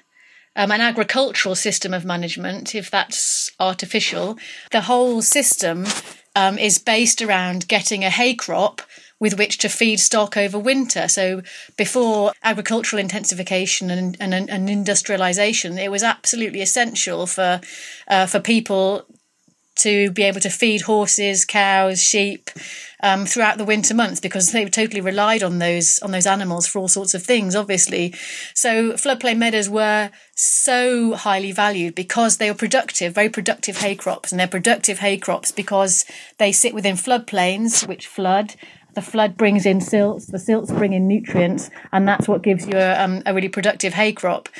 um, 0.55 0.71
an 0.71 0.83
agricultural 0.83 1.55
system 1.55 1.95
of 1.95 2.05
management, 2.05 2.75
if 2.75 2.91
that's 2.91 3.51
artificial. 3.59 4.39
The 4.71 4.83
whole 4.83 5.23
system 5.23 5.87
um, 6.35 6.59
is 6.59 6.79
based 6.79 7.23
around 7.23 7.69
getting 7.69 8.05
a 8.05 8.11
hay 8.11 8.35
crop 8.35 8.83
with 9.21 9.39
which 9.39 9.59
to 9.59 9.69
feed 9.69 10.01
stock 10.01 10.37
over 10.37 10.59
winter. 10.59 11.07
So 11.07 11.43
before 11.77 12.33
agricultural 12.43 12.99
intensification 12.99 13.89
and, 13.91 14.17
and, 14.19 14.35
and 14.35 14.69
industrialization, 14.69 15.79
it 15.79 15.93
was 15.93 16.03
absolutely 16.03 16.61
essential 16.61 17.27
for 17.27 17.61
uh, 18.09 18.27
for 18.27 18.41
people 18.41 19.07
to 19.77 20.11
be 20.11 20.23
able 20.25 20.41
to 20.41 20.51
feed 20.51 20.83
horses, 20.83 21.45
cows, 21.45 22.03
sheep 22.03 22.51
um, 23.03 23.27
throughout 23.27 23.59
the 23.59 23.65
winter 23.65 23.95
months 23.95 24.21
because 24.21 24.53
they 24.53 24.65
totally 24.67 25.01
relied 25.01 25.43
on 25.43 25.59
those 25.59 25.99
on 26.01 26.13
those 26.13 26.27
animals 26.27 26.67
for 26.67 26.79
all 26.79 26.89
sorts 26.89 27.15
of 27.15 27.23
things. 27.23 27.55
Obviously, 27.55 28.15
so 28.55 28.93
floodplain 28.93 29.39
meadows 29.39 29.69
were 29.69 30.11
so 30.35 31.15
highly 31.15 31.53
valued 31.53 31.95
because 31.95 32.37
they 32.37 32.51
were 32.51 32.57
productive, 32.57 33.15
very 33.15 33.29
productive 33.29 33.79
hay 33.79 33.95
crops, 33.95 34.33
and 34.33 34.41
they're 34.41 34.47
productive 34.47 35.01
hay 35.01 35.17
crops 35.19 35.53
because 35.53 36.05
they 36.39 36.53
sit 36.53 36.75
within 36.75 36.97
floodplains 36.97 37.87
which 37.87 38.07
flood. 38.07 38.55
The 38.95 39.03
flood 39.03 39.39
brings 39.39 39.65
in 39.65 39.81
silts, 39.81 40.27
the 40.27 40.39
silts 40.39 40.71
bring 40.71 40.93
in 40.93 41.09
nutrients, 41.09 41.71
and 41.93 42.07
that's 42.07 42.29
what 42.29 42.43
gives 42.43 42.67
you 42.67 42.77
a, 42.77 43.03
um, 43.03 43.23
a 43.25 43.33
really 43.33 43.49
productive 43.49 43.95
hay 43.95 44.13
crop. 44.13 44.51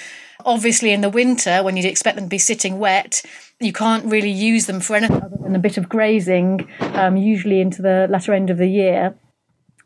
Obviously, 0.45 0.93
in 0.93 1.01
the 1.01 1.09
winter, 1.09 1.63
when 1.63 1.77
you'd 1.77 1.87
expect 1.87 2.17
them 2.17 2.27
to 2.27 2.31
be 2.31 2.39
sitting 2.39 2.79
wet, 2.79 3.23
you 3.61 3.73
can't 3.73 4.05
really 4.07 4.31
use 4.31 4.67
them 4.67 4.81
for 4.81 4.97
anything 4.97 5.23
other 5.23 5.37
than 5.43 5.55
a 5.55 5.61
bit 5.61 5.79
of 5.79 5.89
grazing, 5.89 6.69
um, 6.81 7.17
usually 7.17 7.61
into 7.61 7.83
the 7.83 8.07
latter 8.11 8.35
end 8.35 8.51
of 8.51 8.59
the 8.59 8.69
year. 8.69 9.15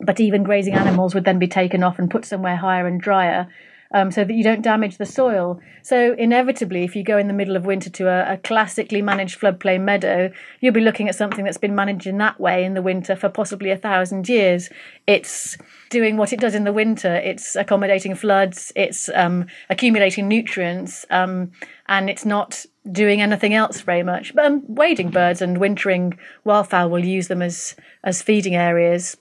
But 0.01 0.21
even 0.21 0.43
grazing 0.43 0.75
animals 0.75 1.15
would 1.15 1.25
then 1.25 1.39
be 1.39 1.49
taken 1.49 1.83
off 1.83 1.99
and 1.99 2.11
put 2.11 2.25
somewhere 2.25 2.57
higher 2.57 2.87
and 2.87 3.01
drier. 3.01 3.49
Um, 3.93 4.11
so 4.11 4.25
that 4.25 4.35
you 4.35 4.43
don't 4.43 4.63
damage 4.63 4.99
the 4.99 5.07
soil. 5.07 5.61
So, 5.83 6.15
inevitably, 6.19 6.83
if 6.83 6.97
you 6.97 7.05
go 7.05 7.19
in 7.19 7.29
the 7.29 7.33
middle 7.33 7.55
of 7.55 7.65
winter 7.65 7.89
to 7.91 8.09
a, 8.09 8.33
a, 8.33 8.37
classically 8.37 9.01
managed 9.01 9.41
floodplain 9.41 9.83
meadow, 9.83 10.33
you'll 10.61 10.75
be 10.75 10.81
looking 10.81 11.09
at 11.09 11.15
something 11.15 11.45
that's 11.45 11.57
been 11.57 11.77
managed 11.77 12.07
in 12.07 12.19
that 12.19 12.41
way 12.41 12.65
in 12.65 12.75
the 12.75 12.83
winter 12.83 13.15
for 13.15 13.29
possibly 13.29 13.71
a 13.71 13.77
thousand 13.77 14.29
years. 14.29 14.71
It's 15.07 15.57
doing 15.91 16.17
what 16.17 16.33
it 16.33 16.41
does 16.41 16.57
in 16.57 16.65
the 16.65 16.73
winter, 16.73 17.15
it's 17.15 17.55
accommodating 17.55 18.17
floods, 18.17 18.73
it's 18.75 19.09
um, 19.11 19.47
accumulating 19.71 20.27
nutrients, 20.27 21.07
um, 21.11 21.53
and 21.87 22.11
it's 22.11 22.25
not 22.25 22.67
doing 22.91 23.21
anything 23.23 23.55
else 23.55 23.81
very 23.81 24.03
much. 24.03 24.35
But 24.35 24.47
um, 24.47 24.65
wading 24.67 25.11
birds 25.11 25.41
and 25.41 25.59
wintering 25.59 26.19
wildfowl 26.45 26.91
will 26.91 27.05
use 27.05 27.29
them 27.29 27.43
as 27.43 27.77
as 28.03 28.23
feeding 28.23 28.55
areas. 28.55 29.17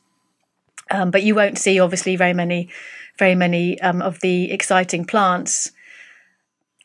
Um, 0.92 1.10
but 1.12 1.24
you 1.24 1.34
won't 1.34 1.58
see 1.58 1.80
obviously 1.80 2.16
very 2.16 2.34
many 2.34 2.70
very 3.18 3.36
many 3.36 3.80
um, 3.82 4.02
of 4.02 4.20
the 4.22 4.52
exciting 4.52 5.06
plants. 5.06 5.72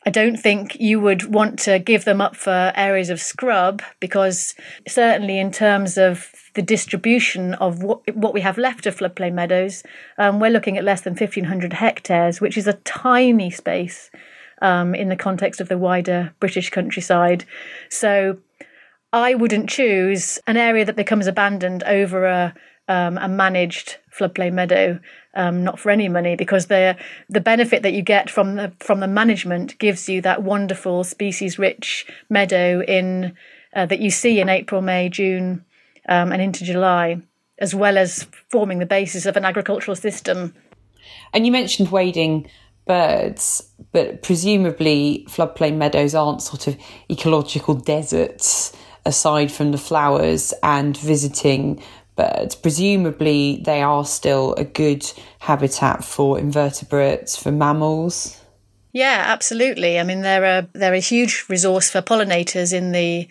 I 0.05 0.09
don't 0.09 0.37
think 0.37 0.79
you 0.79 0.99
would 0.99 1.31
want 1.31 1.59
to 1.59 1.77
give 1.77 2.05
them 2.05 2.21
up 2.21 2.35
for 2.35 2.73
areas 2.75 3.11
of 3.11 3.21
scrub 3.21 3.83
because 3.99 4.55
certainly 4.87 5.39
in 5.39 5.51
terms 5.51 5.97
of 5.97 6.31
the 6.55 6.63
distribution 6.63 7.53
of 7.55 7.83
what, 7.83 8.15
what 8.15 8.33
we 8.33 8.41
have 8.41 8.57
left 8.57 8.87
of 8.87 8.97
floodplain 8.97 9.33
meadows, 9.33 9.83
um, 10.17 10.39
we're 10.39 10.49
looking 10.49 10.77
at 10.77 10.83
less 10.83 11.01
than 11.01 11.13
1,500 11.13 11.73
hectares, 11.73 12.41
which 12.41 12.57
is 12.57 12.67
a 12.67 12.73
tiny 12.73 13.51
space 13.51 14.09
um, 14.61 14.95
in 14.95 15.09
the 15.09 15.15
context 15.15 15.61
of 15.61 15.69
the 15.69 15.77
wider 15.77 16.33
British 16.39 16.71
countryside. 16.71 17.45
So 17.89 18.39
I 19.13 19.35
wouldn't 19.35 19.69
choose 19.69 20.39
an 20.47 20.57
area 20.57 20.83
that 20.85 20.95
becomes 20.95 21.27
abandoned 21.27 21.83
over 21.83 22.25
a, 22.25 22.55
um, 22.87 23.17
a 23.17 23.27
managed 23.27 23.97
floodplain 24.17 24.53
meadow 24.53 24.99
um, 25.33 25.63
not 25.63 25.79
for 25.79 25.89
any 25.89 26.09
money, 26.09 26.35
because 26.35 26.67
the 26.67 26.97
the 27.29 27.39
benefit 27.39 27.83
that 27.83 27.93
you 27.93 28.01
get 28.01 28.29
from 28.29 28.55
the 28.55 28.71
from 28.79 28.99
the 28.99 29.07
management 29.07 29.77
gives 29.79 30.09
you 30.09 30.21
that 30.21 30.43
wonderful 30.43 31.03
species 31.03 31.57
rich 31.57 32.05
meadow 32.29 32.81
in 32.81 33.35
uh, 33.73 33.85
that 33.85 33.99
you 33.99 34.09
see 34.09 34.39
in 34.39 34.49
April, 34.49 34.81
May, 34.81 35.09
June, 35.09 35.63
um, 36.09 36.31
and 36.31 36.41
into 36.41 36.65
July, 36.65 37.21
as 37.59 37.73
well 37.73 37.97
as 37.97 38.27
forming 38.49 38.79
the 38.79 38.85
basis 38.85 39.25
of 39.25 39.37
an 39.37 39.45
agricultural 39.45 39.95
system. 39.95 40.53
And 41.33 41.45
you 41.45 41.51
mentioned 41.51 41.91
wading 41.91 42.49
birds, 42.85 43.71
but 43.93 44.21
presumably 44.23 45.25
floodplain 45.29 45.77
meadows 45.77 46.13
aren't 46.13 46.41
sort 46.41 46.67
of 46.67 46.77
ecological 47.09 47.75
deserts 47.75 48.75
aside 49.05 49.51
from 49.51 49.71
the 49.71 49.77
flowers 49.77 50.53
and 50.61 50.97
visiting 50.97 51.81
birds. 52.21 52.55
Presumably, 52.55 53.61
they 53.65 53.81
are 53.81 54.05
still 54.05 54.53
a 54.55 54.63
good 54.63 55.11
habitat 55.39 56.03
for 56.03 56.39
invertebrates, 56.39 57.35
for 57.35 57.51
mammals. 57.51 58.37
Yeah, 58.93 59.23
absolutely. 59.27 59.99
I 59.99 60.03
mean, 60.03 60.21
they're 60.21 60.59
a 60.59 60.67
they're 60.73 60.93
a 60.93 60.99
huge 60.99 61.45
resource 61.47 61.89
for 61.89 62.01
pollinators 62.01 62.73
in 62.73 62.91
the 62.91 63.27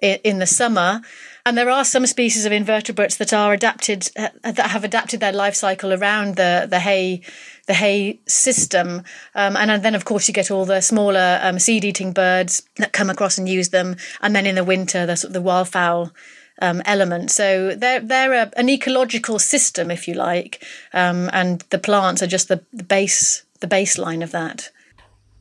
in 0.00 0.38
the 0.38 0.46
summer. 0.46 1.00
And 1.46 1.58
there 1.58 1.68
are 1.68 1.84
some 1.84 2.06
species 2.06 2.46
of 2.46 2.52
invertebrates 2.52 3.16
that 3.18 3.34
are 3.34 3.52
adapted 3.52 4.10
uh, 4.16 4.30
that 4.42 4.70
have 4.70 4.82
adapted 4.82 5.20
their 5.20 5.32
life 5.32 5.54
cycle 5.54 5.92
around 5.92 6.36
the 6.36 6.66
the 6.68 6.80
hay 6.80 7.20
the 7.66 7.74
hay 7.74 8.20
system. 8.26 9.02
Um, 9.34 9.56
and 9.56 9.82
then, 9.82 9.94
of 9.94 10.04
course, 10.04 10.26
you 10.26 10.34
get 10.34 10.50
all 10.50 10.64
the 10.64 10.80
smaller 10.80 11.38
um, 11.42 11.58
seed 11.58 11.84
eating 11.84 12.12
birds 12.12 12.62
that 12.76 12.92
come 12.92 13.10
across 13.10 13.38
and 13.38 13.48
use 13.48 13.68
them. 13.68 13.96
And 14.20 14.34
then 14.34 14.46
in 14.46 14.54
the 14.54 14.64
winter, 14.64 15.06
the 15.06 15.28
the 15.30 15.42
wildfowl 15.42 16.10
um, 16.60 16.82
element. 16.84 17.30
So 17.30 17.74
they're 17.74 18.00
they're 18.00 18.32
a, 18.32 18.52
an 18.56 18.68
ecological 18.68 19.38
system, 19.38 19.90
if 19.90 20.08
you 20.08 20.14
like, 20.14 20.64
um, 20.92 21.30
and 21.32 21.64
the 21.70 21.78
plants 21.78 22.22
are 22.22 22.26
just 22.26 22.48
the, 22.48 22.62
the 22.72 22.84
base 22.84 23.44
the 23.60 23.66
baseline 23.66 24.22
of 24.22 24.30
that. 24.32 24.70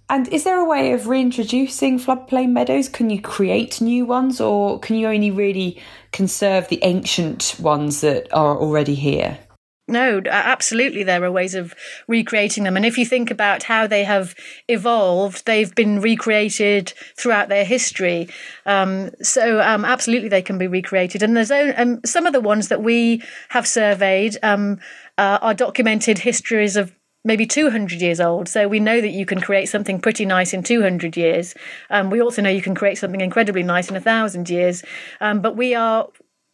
And 0.10 0.28
is 0.28 0.44
there 0.44 0.60
a 0.60 0.68
way 0.68 0.92
of 0.92 1.08
reintroducing 1.08 1.98
floodplain 1.98 2.52
meadows? 2.52 2.90
Can 2.90 3.10
you 3.10 3.22
create 3.22 3.82
new 3.82 4.06
ones, 4.06 4.42
or 4.42 4.80
can 4.80 4.96
you 4.96 5.08
only 5.08 5.32
really 5.32 5.82
conserve 6.12 6.68
the 6.68 6.80
ancient 6.84 7.56
ones 7.60 8.02
that 8.02 8.28
are 8.34 8.58
already 8.58 8.96
here? 8.96 9.40
No, 9.86 10.22
absolutely, 10.26 11.04
there 11.04 11.24
are 11.26 11.32
ways 11.32 11.56
of 11.56 11.76
recreating 12.08 12.64
them. 12.64 12.78
And 12.78 12.86
if 12.86 12.98
you 12.98 13.06
think 13.06 13.30
about 13.30 13.64
how 13.64 13.86
they 13.86 14.06
have 14.06 14.34
evolved, 14.70 15.46
they've 15.46 15.76
been 15.76 16.00
recreated 16.00 16.94
throughout 17.18 17.50
their 17.50 17.66
history. 17.66 18.30
Um, 18.66 19.12
so, 19.22 19.60
um, 19.60 19.84
absolutely, 19.84 20.30
they 20.30 20.42
can 20.42 20.58
be 20.58 20.68
recreated. 20.68 21.22
And 21.22 21.36
there's 21.36 21.52
um, 21.52 22.00
some 22.06 22.26
of 22.26 22.32
the 22.32 22.40
ones 22.40 22.70
that 22.70 22.82
we 22.82 23.22
have 23.50 23.68
surveyed 23.68 24.38
uh, 24.42 24.78
are 25.18 25.54
documented 25.54 26.20
histories 26.20 26.78
of 26.78 26.96
maybe 27.26 27.46
200 27.46 28.02
years 28.02 28.20
old. 28.20 28.48
So 28.48 28.68
we 28.68 28.80
know 28.80 29.00
that 29.02 29.12
you 29.12 29.26
can 29.26 29.40
create 29.40 29.68
something 29.68 30.00
pretty 30.00 30.26
nice 30.26 30.54
in 30.54 30.64
200 30.64 31.16
years. 31.16 31.56
Um, 31.90 32.10
we 32.10 32.22
also 32.22 32.42
know 32.42 32.50
you 32.50 32.62
can 32.62 32.76
create 32.76 32.98
something 32.98 33.22
incredibly 33.22 33.64
nice 33.64 33.90
in 33.90 33.96
a 33.96 34.02
thousand 34.02 34.50
years. 34.50 34.84
Um, 35.22 35.42
but 35.42 35.56
we 35.56 35.74
are 35.76 36.08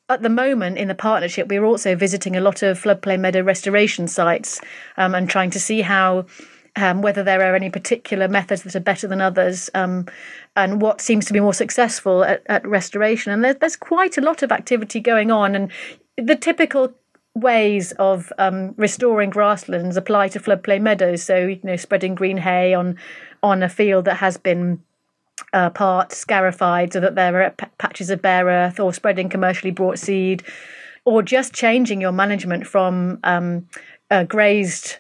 at 0.09 0.23
the 0.23 0.29
moment 0.29 0.77
in 0.77 0.87
the 0.87 0.95
partnership, 0.95 1.47
we're 1.47 1.63
also 1.63 1.95
visiting 1.95 2.35
a 2.35 2.41
lot 2.41 2.63
of 2.63 2.81
floodplain 2.81 3.19
meadow 3.19 3.41
restoration 3.41 4.07
sites 4.07 4.59
um, 4.97 5.13
and 5.13 5.29
trying 5.29 5.51
to 5.51 5.59
see 5.59 5.81
how. 5.81 6.25
Um, 6.75 7.01
whether 7.01 7.23
there 7.23 7.41
are 7.41 7.55
any 7.55 7.71
particular 7.71 8.27
methods 8.27 8.61
that 8.61 8.75
are 8.75 8.79
better 8.79 9.07
than 9.07 9.19
others, 9.19 9.71
um, 9.73 10.05
and 10.55 10.79
what 10.79 11.01
seems 11.01 11.25
to 11.25 11.33
be 11.33 11.39
more 11.39 11.53
successful 11.53 12.23
at, 12.23 12.43
at 12.45 12.65
restoration. 12.65 13.33
And 13.33 13.43
there, 13.43 13.55
there's 13.55 13.75
quite 13.75 14.19
a 14.19 14.21
lot 14.21 14.43
of 14.43 14.51
activity 14.51 14.99
going 15.01 15.31
on, 15.31 15.55
and 15.55 15.71
the 16.15 16.35
typical 16.35 16.93
ways 17.35 17.91
of 17.93 18.31
um, 18.37 18.75
restoring 18.77 19.31
grasslands 19.31 19.97
apply 19.97 20.29
to 20.29 20.39
floodplain 20.39 20.81
meadows. 20.81 21.23
So 21.23 21.47
you 21.47 21.59
know, 21.63 21.75
spreading 21.75 22.15
green 22.15 22.37
hay 22.37 22.75
on 22.75 22.97
on 23.41 23.63
a 23.63 23.67
field 23.67 24.05
that 24.05 24.17
has 24.17 24.37
been 24.37 24.81
uh, 25.53 25.69
part 25.69 26.11
scarified 26.11 26.93
so 26.93 26.99
that 26.99 27.15
there 27.15 27.41
are 27.41 27.49
p- 27.51 27.65
patches 27.77 28.09
of 28.09 28.21
bare 28.21 28.45
earth 28.45 28.79
or 28.79 28.93
spreading 28.93 29.29
commercially 29.29 29.71
brought 29.71 29.99
seed 29.99 30.43
or 31.05 31.23
just 31.23 31.53
changing 31.53 32.01
your 32.01 32.11
management 32.11 32.67
from 32.67 33.19
um, 33.23 33.67
a 34.11 34.25
grazed 34.25 34.97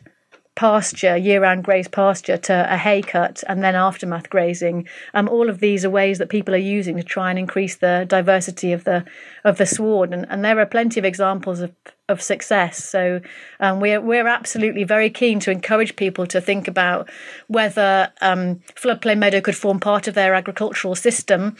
pasture, 0.59 1.15
year 1.15 1.41
round 1.41 1.63
grazed 1.63 1.89
pasture, 1.93 2.35
to 2.35 2.67
a 2.69 2.75
hay 2.75 3.01
cut 3.01 3.41
and 3.47 3.63
then 3.63 3.75
aftermath 3.75 4.29
grazing. 4.29 4.85
Um, 5.13 5.29
all 5.29 5.49
of 5.49 5.61
these 5.61 5.85
are 5.85 5.89
ways 5.89 6.17
that 6.17 6.27
people 6.27 6.53
are 6.53 6.57
using 6.57 6.97
to 6.97 7.03
try 7.03 7.29
and 7.29 7.39
increase 7.39 7.77
the 7.77 8.05
diversity 8.09 8.73
of 8.73 8.83
the 8.83 9.05
of 9.45 9.57
the 9.57 9.65
sward, 9.65 10.13
and, 10.13 10.25
and 10.29 10.43
there 10.43 10.59
are 10.59 10.65
plenty 10.65 10.99
of 10.99 11.05
examples 11.05 11.61
of 11.61 11.71
of 12.09 12.21
success. 12.21 12.83
So 12.83 13.21
um, 13.61 13.79
we're 13.79 14.01
we're 14.01 14.27
absolutely 14.27 14.83
very 14.83 15.09
keen 15.09 15.39
to 15.39 15.51
encourage 15.51 15.95
people 15.95 16.27
to 16.27 16.41
think 16.41 16.67
about 16.67 17.09
whether 17.47 18.11
um, 18.19 18.59
floodplain 18.75 19.19
meadow 19.19 19.39
could 19.39 19.55
form 19.55 19.79
part 19.79 20.09
of 20.09 20.13
their 20.13 20.33
agricultural 20.33 20.95
system, 20.95 21.55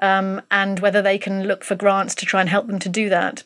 um, 0.00 0.42
and 0.50 0.80
whether 0.80 1.02
they 1.02 1.18
can 1.18 1.44
look 1.44 1.62
for 1.62 1.76
grants 1.76 2.16
to 2.16 2.26
try 2.26 2.40
and 2.40 2.50
help 2.50 2.66
them 2.66 2.80
to 2.80 2.88
do 2.88 3.08
that. 3.10 3.44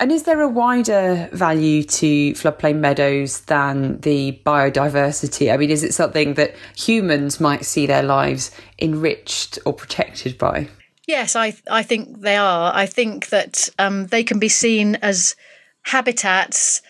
And 0.00 0.10
is 0.10 0.24
there 0.24 0.40
a 0.40 0.48
wider 0.48 1.28
value 1.32 1.84
to 1.84 2.32
floodplain 2.32 2.78
meadows 2.78 3.42
than 3.42 4.00
the 4.00 4.40
biodiversity? 4.44 5.52
I 5.52 5.56
mean, 5.56 5.70
is 5.70 5.84
it 5.84 5.94
something 5.94 6.34
that 6.34 6.54
humans 6.76 7.40
might 7.40 7.64
see 7.64 7.86
their 7.86 8.02
lives 8.02 8.50
enriched 8.80 9.58
or 9.64 9.72
protected 9.72 10.36
by? 10.36 10.68
Yes, 11.06 11.36
I 11.36 11.54
I 11.70 11.82
think 11.82 12.22
they 12.22 12.36
are. 12.36 12.72
I 12.74 12.86
think 12.86 13.28
that 13.28 13.68
um, 13.78 14.06
they 14.06 14.24
can 14.24 14.38
be 14.38 14.48
seen 14.48 14.96
as 14.96 15.36
habitats 15.82 16.82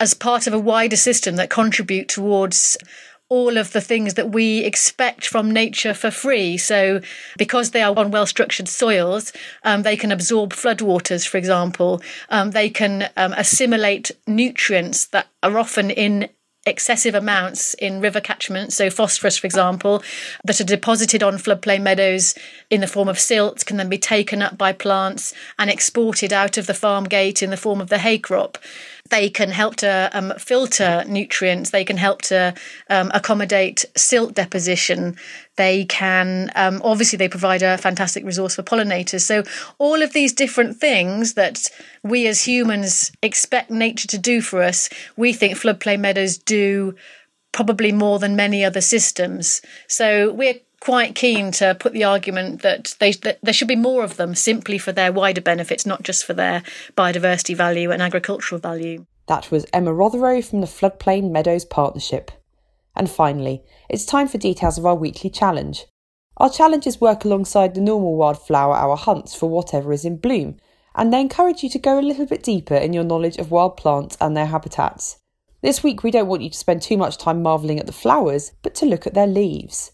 as 0.00 0.14
part 0.14 0.46
of 0.46 0.52
a 0.52 0.58
wider 0.58 0.96
system 0.96 1.36
that 1.36 1.50
contribute 1.50 2.08
towards 2.08 2.76
all 3.28 3.56
of 3.58 3.72
the 3.72 3.80
things 3.80 4.14
that 4.14 4.30
we 4.30 4.64
expect 4.64 5.26
from 5.26 5.50
nature 5.50 5.94
for 5.94 6.10
free. 6.10 6.56
So, 6.56 7.00
because 7.36 7.70
they 7.70 7.82
are 7.82 7.96
on 7.98 8.10
well 8.10 8.26
structured 8.26 8.68
soils, 8.68 9.32
um, 9.64 9.82
they 9.82 9.96
can 9.96 10.12
absorb 10.12 10.52
floodwaters, 10.52 11.26
for 11.26 11.36
example. 11.36 12.00
Um, 12.30 12.52
they 12.52 12.70
can 12.70 13.10
um, 13.16 13.32
assimilate 13.34 14.10
nutrients 14.26 15.06
that 15.06 15.28
are 15.42 15.58
often 15.58 15.90
in 15.90 16.28
excessive 16.68 17.14
amounts 17.14 17.74
in 17.74 18.00
river 18.00 18.20
catchments, 18.20 18.76
so 18.76 18.90
phosphorus, 18.90 19.38
for 19.38 19.46
example, 19.46 20.02
that 20.44 20.60
are 20.60 20.64
deposited 20.64 21.22
on 21.22 21.34
floodplain 21.34 21.82
meadows 21.82 22.34
in 22.70 22.80
the 22.80 22.86
form 22.86 23.08
of 23.08 23.18
silt 23.18 23.64
can 23.64 23.78
then 23.78 23.88
be 23.88 23.98
taken 23.98 24.42
up 24.42 24.58
by 24.58 24.72
plants 24.72 25.34
and 25.58 25.70
exported 25.70 26.32
out 26.32 26.58
of 26.58 26.66
the 26.66 26.74
farm 26.74 27.04
gate 27.04 27.42
in 27.42 27.50
the 27.50 27.56
form 27.56 27.80
of 27.80 27.88
the 27.88 27.98
hay 27.98 28.18
crop. 28.18 28.58
They 29.10 29.30
can 29.30 29.50
help 29.50 29.76
to 29.76 30.10
um, 30.12 30.32
filter 30.38 31.04
nutrients. 31.06 31.70
They 31.70 31.84
can 31.84 31.96
help 31.96 32.22
to 32.22 32.54
um, 32.90 33.10
accommodate 33.14 33.84
silt 33.96 34.34
deposition. 34.34 35.16
They 35.56 35.84
can, 35.86 36.50
um, 36.54 36.80
obviously, 36.84 37.16
they 37.16 37.28
provide 37.28 37.62
a 37.62 37.78
fantastic 37.78 38.24
resource 38.24 38.54
for 38.54 38.62
pollinators. 38.62 39.22
So, 39.22 39.42
all 39.78 40.02
of 40.02 40.12
these 40.12 40.32
different 40.32 40.76
things 40.76 41.34
that 41.34 41.68
we 42.02 42.26
as 42.26 42.46
humans 42.46 43.10
expect 43.22 43.70
nature 43.70 44.08
to 44.08 44.18
do 44.18 44.40
for 44.40 44.62
us, 44.62 44.88
we 45.16 45.32
think 45.32 45.54
floodplain 45.54 46.00
meadows 46.00 46.38
do 46.38 46.94
probably 47.52 47.92
more 47.92 48.18
than 48.18 48.36
many 48.36 48.64
other 48.64 48.80
systems. 48.80 49.62
So, 49.88 50.32
we're 50.32 50.60
quite 50.80 51.14
keen 51.14 51.50
to 51.52 51.74
put 51.74 51.92
the 51.92 52.04
argument 52.04 52.62
that, 52.62 52.94
they, 53.00 53.12
that 53.12 53.38
there 53.42 53.54
should 53.54 53.68
be 53.68 53.76
more 53.76 54.04
of 54.04 54.16
them 54.16 54.34
simply 54.34 54.78
for 54.78 54.92
their 54.92 55.12
wider 55.12 55.40
benefits, 55.40 55.84
not 55.84 56.02
just 56.02 56.24
for 56.24 56.34
their 56.34 56.62
biodiversity 56.96 57.56
value 57.56 57.90
and 57.90 58.02
agricultural 58.02 58.60
value. 58.60 59.04
That 59.26 59.50
was 59.50 59.66
Emma 59.72 59.90
Rothero 59.92 60.42
from 60.42 60.60
the 60.60 60.66
Floodplain 60.66 61.30
Meadows 61.30 61.64
Partnership. 61.64 62.30
And 62.96 63.10
finally, 63.10 63.62
it's 63.88 64.06
time 64.06 64.28
for 64.28 64.38
details 64.38 64.78
of 64.78 64.86
our 64.86 64.94
weekly 64.94 65.30
challenge. 65.30 65.86
Our 66.38 66.50
challenges 66.50 67.00
work 67.00 67.24
alongside 67.24 67.74
the 67.74 67.80
normal 67.80 68.16
wildflower 68.16 68.74
hour 68.74 68.96
hunts 68.96 69.34
for 69.34 69.50
whatever 69.50 69.92
is 69.92 70.04
in 70.04 70.16
bloom, 70.16 70.56
and 70.94 71.12
they 71.12 71.20
encourage 71.20 71.62
you 71.62 71.68
to 71.70 71.78
go 71.78 71.98
a 71.98 72.00
little 72.00 72.26
bit 72.26 72.42
deeper 72.42 72.74
in 72.74 72.92
your 72.92 73.04
knowledge 73.04 73.36
of 73.36 73.50
wild 73.50 73.76
plants 73.76 74.16
and 74.20 74.36
their 74.36 74.46
habitats. 74.46 75.18
This 75.62 75.82
week, 75.82 76.02
we 76.02 76.10
don't 76.10 76.28
want 76.28 76.42
you 76.42 76.50
to 76.50 76.56
spend 76.56 76.82
too 76.82 76.96
much 76.96 77.18
time 77.18 77.42
marvelling 77.42 77.80
at 77.80 77.86
the 77.86 77.92
flowers, 77.92 78.52
but 78.62 78.74
to 78.76 78.86
look 78.86 79.06
at 79.06 79.14
their 79.14 79.26
leaves. 79.26 79.92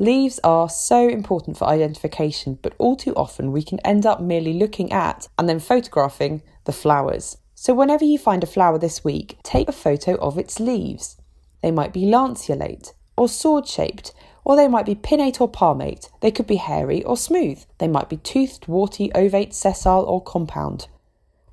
Leaves 0.00 0.40
are 0.42 0.70
so 0.70 1.06
important 1.06 1.58
for 1.58 1.66
identification, 1.66 2.58
but 2.62 2.74
all 2.78 2.96
too 2.96 3.12
often 3.16 3.52
we 3.52 3.62
can 3.62 3.78
end 3.80 4.06
up 4.06 4.18
merely 4.18 4.54
looking 4.54 4.90
at 4.90 5.28
and 5.38 5.46
then 5.46 5.60
photographing 5.60 6.40
the 6.64 6.72
flowers. 6.72 7.36
So, 7.54 7.74
whenever 7.74 8.06
you 8.06 8.16
find 8.16 8.42
a 8.42 8.46
flower 8.46 8.78
this 8.78 9.04
week, 9.04 9.36
take 9.42 9.68
a 9.68 9.72
photo 9.72 10.14
of 10.14 10.38
its 10.38 10.58
leaves. 10.58 11.18
They 11.62 11.70
might 11.70 11.92
be 11.92 12.06
lanceolate 12.06 12.94
or 13.14 13.28
sword 13.28 13.68
shaped, 13.68 14.14
or 14.42 14.56
they 14.56 14.68
might 14.68 14.86
be 14.86 14.94
pinnate 14.94 15.38
or 15.38 15.48
palmate. 15.48 16.08
They 16.22 16.30
could 16.30 16.46
be 16.46 16.56
hairy 16.56 17.04
or 17.04 17.18
smooth. 17.18 17.62
They 17.76 17.88
might 17.88 18.08
be 18.08 18.16
toothed, 18.16 18.68
warty, 18.68 19.10
ovate, 19.14 19.52
sessile, 19.52 20.04
or 20.04 20.22
compound. 20.22 20.88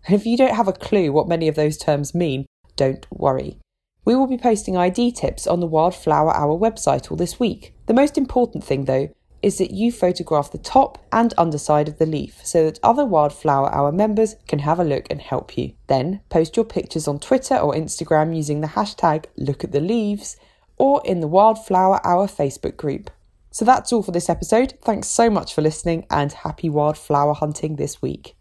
And 0.05 0.15
if 0.15 0.25
you 0.25 0.37
don't 0.37 0.55
have 0.55 0.69
a 0.69 0.73
clue 0.73 1.11
what 1.11 1.27
many 1.27 1.49
of 1.49 1.55
those 1.55 1.77
terms 1.77 2.15
mean, 2.15 2.45
don't 2.77 3.05
worry. 3.11 3.59
We 4.07 4.15
will 4.15 4.25
be 4.25 4.37
posting 4.37 4.77
ID 4.77 5.11
tips 5.11 5.45
on 5.47 5.59
the 5.59 5.67
Wildflower 5.67 6.33
Hour 6.33 6.57
website 6.57 7.11
all 7.11 7.17
this 7.17 7.41
week. 7.41 7.73
The 7.87 7.93
most 7.93 8.17
important 8.17 8.63
thing, 8.63 8.85
though, 8.85 9.09
is 9.41 9.57
that 9.57 9.71
you 9.71 9.91
photograph 9.91 10.49
the 10.49 10.57
top 10.57 11.05
and 11.11 11.33
underside 11.37 11.89
of 11.89 11.97
the 11.97 12.05
leaf 12.05 12.39
so 12.41 12.63
that 12.63 12.79
other 12.81 13.03
Wildflower 13.03 13.69
Hour 13.75 13.91
members 13.91 14.37
can 14.47 14.59
have 14.59 14.79
a 14.79 14.85
look 14.85 15.07
and 15.09 15.19
help 15.19 15.57
you. 15.57 15.73
Then 15.87 16.21
post 16.29 16.55
your 16.55 16.63
pictures 16.63 17.05
on 17.05 17.19
Twitter 17.19 17.57
or 17.57 17.73
Instagram 17.73 18.33
using 18.33 18.61
the 18.61 18.67
hashtag 18.67 19.25
LookAtTheLeaves 19.37 20.37
or 20.77 21.01
in 21.03 21.19
the 21.19 21.27
Wildflower 21.27 21.99
Hour 22.07 22.27
Facebook 22.27 22.77
group. 22.77 23.09
So 23.51 23.65
that's 23.65 23.91
all 23.91 24.03
for 24.03 24.11
this 24.11 24.29
episode. 24.29 24.75
Thanks 24.83 25.09
so 25.09 25.29
much 25.29 25.53
for 25.53 25.61
listening 25.61 26.05
and 26.09 26.31
happy 26.31 26.69
wildflower 26.69 27.33
hunting 27.33 27.75
this 27.75 28.01
week. 28.01 28.35